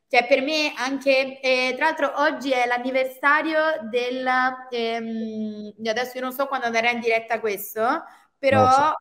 [0.09, 3.59] cioè per me anche, eh, tra l'altro oggi è l'anniversario
[3.91, 4.25] del,
[4.71, 8.05] ehm, adesso io non so quando andrà in diretta questo,
[8.39, 8.95] però...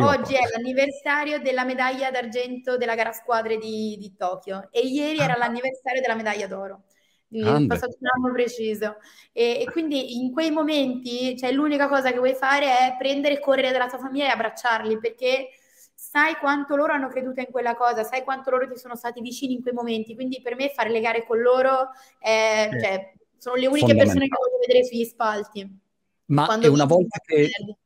[0.00, 5.24] Oggi è l'anniversario della medaglia d'argento della gara squadre di, di Tokyo e ieri ah.
[5.24, 6.84] era l'anniversario della medaglia d'oro.
[7.30, 8.96] È passato un anno preciso.
[9.32, 13.40] E, e, quindi in quei momenti, cioè, l'unica cosa che vuoi fare è prendere e
[13.40, 15.48] correre dalla tua famiglia e abbracciarli perché
[15.94, 19.54] sai quanto loro hanno creduto in quella cosa, sai quanto loro ti sono stati vicini
[19.54, 20.14] in quei momenti.
[20.14, 24.36] Quindi per me fare le gare con loro è, cioè, sono le uniche persone che
[24.38, 25.80] voglio vedere sugli spalti.
[26.26, 27.50] Ma è una volta che...
[27.50, 27.76] Perdi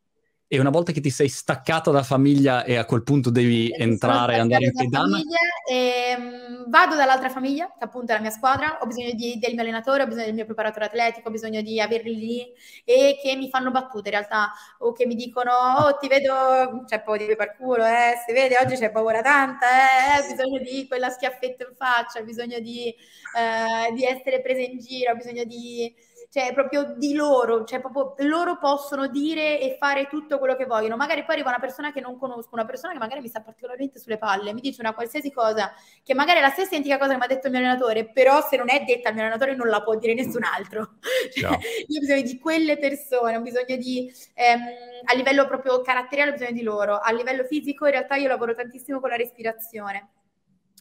[0.48, 3.82] e una volta che ti sei staccato dalla famiglia e a quel punto devi e
[3.82, 5.20] entrare e andare in Kaidan?
[5.68, 9.62] Ehm, vado dall'altra famiglia, che appunto è la mia squadra, ho bisogno di, del mio
[9.62, 12.46] allenatore, ho bisogno del mio preparatore atletico, ho bisogno di averli lì
[12.84, 17.02] e che mi fanno battute in realtà, o che mi dicono, oh ti vedo, c'è
[17.02, 20.86] poco di per culo, eh, si vede, oggi c'è paura tanta, eh, ho bisogno di
[20.86, 25.42] quella schiaffetta in faccia, ho bisogno di, eh, di essere presa in giro, ho bisogno
[25.42, 25.92] di
[26.28, 30.96] cioè proprio di loro, cioè proprio loro possono dire e fare tutto quello che vogliono.
[30.96, 33.98] Magari poi arriva una persona che non conosco, una persona che magari mi sta particolarmente
[33.98, 35.72] sulle palle, mi dice una qualsiasi cosa,
[36.02, 38.40] che magari è la stessa identica cosa che mi ha detto il mio allenatore, però
[38.42, 40.94] se non è detta al mio allenatore non la può dire nessun altro.
[41.36, 41.58] Cioè,
[41.88, 44.60] io ho bisogno di quelle persone, ho bisogno di, ehm,
[45.04, 48.54] a livello proprio caratteriale ho bisogno di loro, a livello fisico in realtà io lavoro
[48.54, 50.08] tantissimo con la respirazione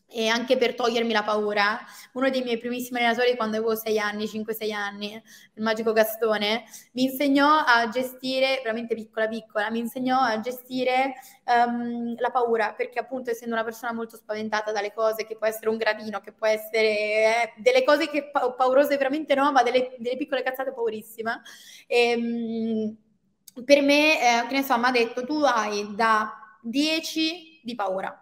[0.07, 1.79] e anche per togliermi la paura,
[2.13, 7.03] uno dei miei primissimi allenatori quando avevo 6 anni, 5-6 anni, il magico Gastone, mi
[7.03, 13.31] insegnò a gestire, veramente piccola piccola, mi insegnò a gestire um, la paura, perché appunto
[13.31, 16.87] essendo una persona molto spaventata dalle cose, che può essere un gradino, che può essere
[16.87, 21.41] eh, delle cose che pa- paurose veramente no, ma delle, delle piccole cazzate paurissime.
[21.87, 27.61] E, um, per me, eh, che ne so, mi ha detto, tu hai da 10
[27.63, 28.19] di paura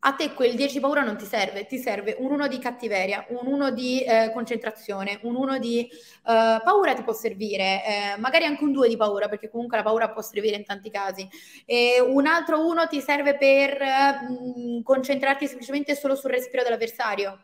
[0.00, 3.46] a te quel 10 paura non ti serve, ti serve un 1 di cattiveria, un
[3.52, 8.62] 1 di eh, concentrazione, un 1 di eh, paura ti può servire, eh, magari anche
[8.62, 11.28] un 2 di paura, perché comunque la paura può servire in tanti casi.
[11.66, 17.40] E un altro 1 ti serve per mh, concentrarti semplicemente solo sul respiro dell'avversario.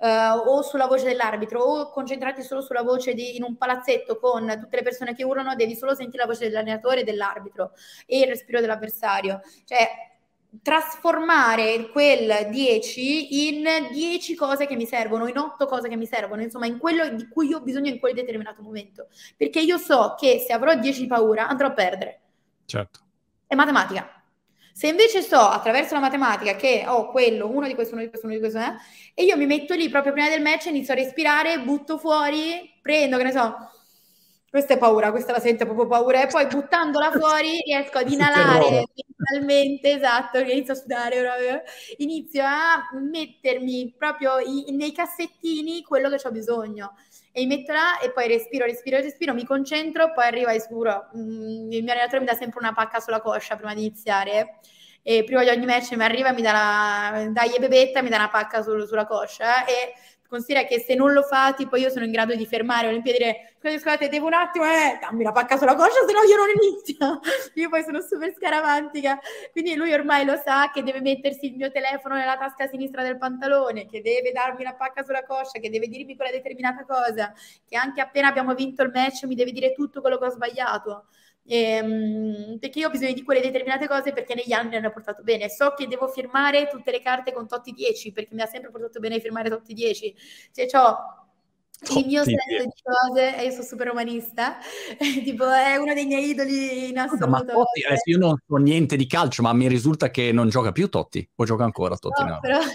[0.00, 4.46] Uh, o sulla voce dell'arbitro o concentrarti solo sulla voce di, in un palazzetto con
[4.60, 7.72] tutte le persone che urlano, devi solo sentire la voce dell'allenatore e dell'arbitro
[8.06, 9.40] e il respiro dell'avversario.
[9.64, 9.88] Cioè,
[10.62, 16.42] trasformare quel 10 in 10 cose che mi servono, in 8 cose che mi servono,
[16.42, 19.08] insomma, in quello di cui io ho bisogno in quel determinato momento.
[19.36, 22.20] Perché io so che se avrò 10 di paura andrò a perdere.
[22.64, 23.00] Certo.
[23.46, 24.12] È matematica.
[24.72, 28.26] Se invece so attraverso la matematica che ho quello, uno di questo, uno di questo,
[28.26, 28.76] uno di questo, eh,
[29.14, 33.16] e io mi metto lì proprio prima del match, inizio a respirare, butto fuori, prendo,
[33.16, 33.56] che ne so,
[34.50, 36.22] questa è paura, questa la sento proprio paura.
[36.22, 38.86] E poi buttandola fuori riesco ad inalare
[39.18, 41.62] mentalmente, esatto, inizio a sudare proprio.
[41.98, 46.94] Inizio a mettermi proprio i, nei cassettini quello che ho bisogno.
[47.32, 51.10] E mi metto là e poi respiro, respiro, respiro, mi concentro, poi arriva e sicuro.
[51.16, 54.60] Mm, il mio allenatore mi dà sempre una pacca sulla coscia prima di iniziare.
[55.02, 58.28] E prima di ogni match mi arriva, mi dà la, dai bebetta, mi dà una
[58.28, 59.94] pacca sul, sulla coscia e
[60.28, 63.16] considera che se non lo fa, tipo io sono in grado di fermare Olimpia e
[63.16, 66.36] dire scusate, scusate, devo un attimo, eh, dammi la pacca sulla coscia, se no io
[66.36, 67.20] non inizio.
[67.54, 69.18] io poi sono super scaramantica.
[69.50, 73.18] Quindi lui ormai lo sa che deve mettersi il mio telefono nella tasca sinistra del
[73.18, 77.32] pantalone, che deve darmi la pacca sulla coscia, che deve dirmi quella determinata cosa,
[77.66, 81.06] che anche appena abbiamo vinto il match mi deve dire tutto quello che ho sbagliato.
[81.50, 85.48] Ehm, perché io ho bisogno di quelle determinate cose perché negli anni hanno portato bene.
[85.48, 89.00] So che devo firmare tutte le carte con Totti 10 perché mi ha sempre portato
[89.00, 90.14] bene firmare Totti 10.
[90.52, 94.56] Cioè, ho il mio set di cose, e io sono super romanista,
[95.24, 97.28] tipo è uno dei miei idoli in assoluto.
[97.28, 100.72] Ma Totti, adesso io non so niente di calcio, ma mi risulta che non gioca
[100.72, 102.22] più Totti, o gioca ancora Totti?
[102.24, 102.40] No, no.
[102.40, 102.66] Però, no,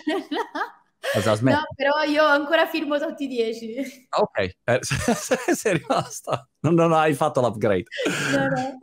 [1.75, 4.07] però io ancora firmo tutti i 10.
[4.17, 4.79] Ok, eh,
[5.53, 7.83] sei rimasta, non, non hai fatto l'upgrade.
[8.31, 8.79] No, no.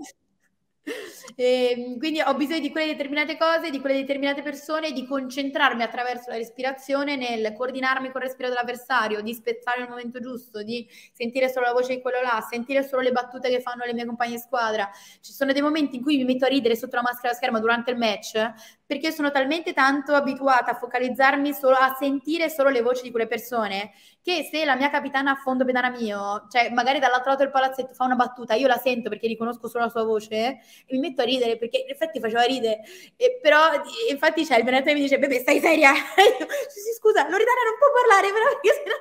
[1.35, 5.83] E, ehm, quindi ho bisogno di quelle determinate cose, di quelle determinate persone, di concentrarmi
[5.83, 10.87] attraverso la respirazione nel coordinarmi con il respiro dell'avversario, di spezzare il momento giusto, di
[11.13, 14.07] sentire solo la voce di quello là, sentire solo le battute che fanno le mie
[14.07, 14.89] compagne di squadra.
[15.21, 17.91] Ci sono dei momenti in cui mi metto a ridere sotto la maschera scherma durante
[17.91, 23.03] il match perché sono talmente tanto abituata a focalizzarmi solo a sentire solo le voci
[23.05, 27.31] di quelle persone che se la mia capitana a fondo pedana mio, cioè magari dall'altro
[27.31, 30.35] lato del palazzetto fa una battuta, io la sento perché riconosco solo la sua voce
[30.35, 30.59] e
[30.91, 32.81] mi metto a ridere perché in effetti faceva ridere,
[33.17, 33.71] e, però
[34.11, 37.89] infatti c'è il menatore mi dice bebe stai seria, io, sì, scusa Loredana non può
[37.93, 38.99] parlare però perché sennò...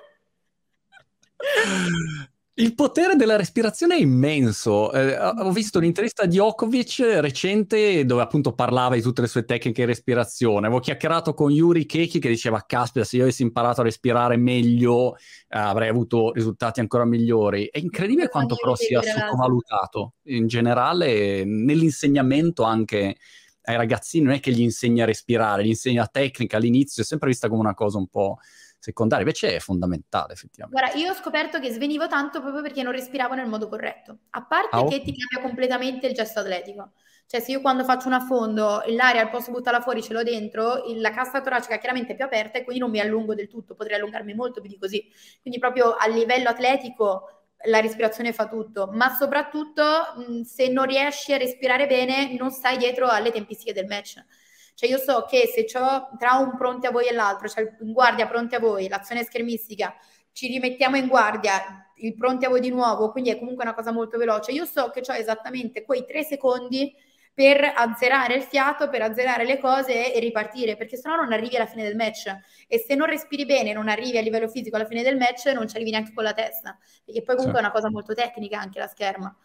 [2.60, 4.92] Il potere della respirazione è immenso.
[4.92, 9.84] Eh, ho visto un'intervista di Djokovic recente dove appunto parlava di tutte le sue tecniche
[9.84, 10.66] di respirazione.
[10.66, 15.16] Avevo chiacchierato con Yuri Keki che diceva: Caspita, se io avessi imparato a respirare meglio,
[15.16, 15.22] eh,
[15.58, 17.70] avrei avuto risultati ancora migliori.
[17.72, 23.16] È incredibile quanto però sia sottovalutato in generale nell'insegnamento anche
[23.62, 24.26] ai ragazzini.
[24.26, 27.62] Non è che gli insegna a respirare, gli insegna tecnica all'inizio, è sempre vista come
[27.62, 28.40] una cosa un po'
[28.80, 30.82] secondaria, invece è fondamentale effettivamente.
[30.82, 34.46] Guarda, io ho scoperto che svenivo tanto proprio perché non respiravo nel modo corretto, a
[34.46, 36.94] parte ah, che ti cambia completamente il gesto atletico.
[37.28, 40.82] Cioè, se io quando faccio un affondo, l'aria al posto buttarla fuori ce l'ho dentro,
[40.96, 43.98] la cassa toracica chiaramente è più aperta e quindi non mi allungo del tutto, potrei
[43.98, 45.08] allungarmi molto più di così.
[45.42, 49.84] Quindi proprio a livello atletico la respirazione fa tutto, ma soprattutto
[50.16, 54.24] mh, se non riesci a respirare bene non stai dietro alle tempistiche del match.
[54.80, 57.92] Cioè io so che se ho tra un pronti a voi e l'altro, cioè in
[57.92, 59.94] guardia pronti a voi, l'azione schermistica,
[60.32, 63.92] ci rimettiamo in guardia, il pronti a voi di nuovo, quindi è comunque una cosa
[63.92, 64.54] molto veloce.
[64.54, 66.96] Io so che ho esattamente quei tre secondi
[67.34, 71.66] per azzerare il fiato, per azzerare le cose e ripartire, perché sennò non arrivi alla
[71.66, 72.34] fine del match.
[72.66, 75.68] E se non respiri bene, non arrivi a livello fisico alla fine del match, non
[75.68, 77.66] ci arrivi neanche con la testa, perché poi comunque sì.
[77.66, 79.38] è una cosa molto tecnica anche la scherma.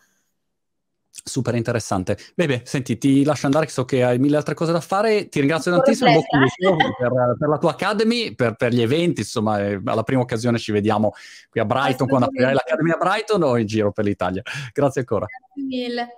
[1.23, 2.19] Super interessante.
[2.35, 5.29] Bene, senti, ti lascio andare, so che hai mille altre cose da fare.
[5.29, 9.21] Ti ringrazio tantissimo per, per, la tua Academy, per, per gli eventi.
[9.21, 11.13] Insomma, eh, alla prima occasione ci vediamo
[11.49, 14.43] qui a Brighton, quando aprirai l'Academy a Brighton o in giro per l'Italia.
[14.73, 15.27] Grazie ancora.
[15.27, 16.09] Grazie mille.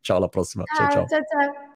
[0.00, 0.64] Ciao, alla prossima.
[0.64, 0.90] ciao.
[0.90, 1.06] ciao.
[1.06, 1.66] ciao, ciao.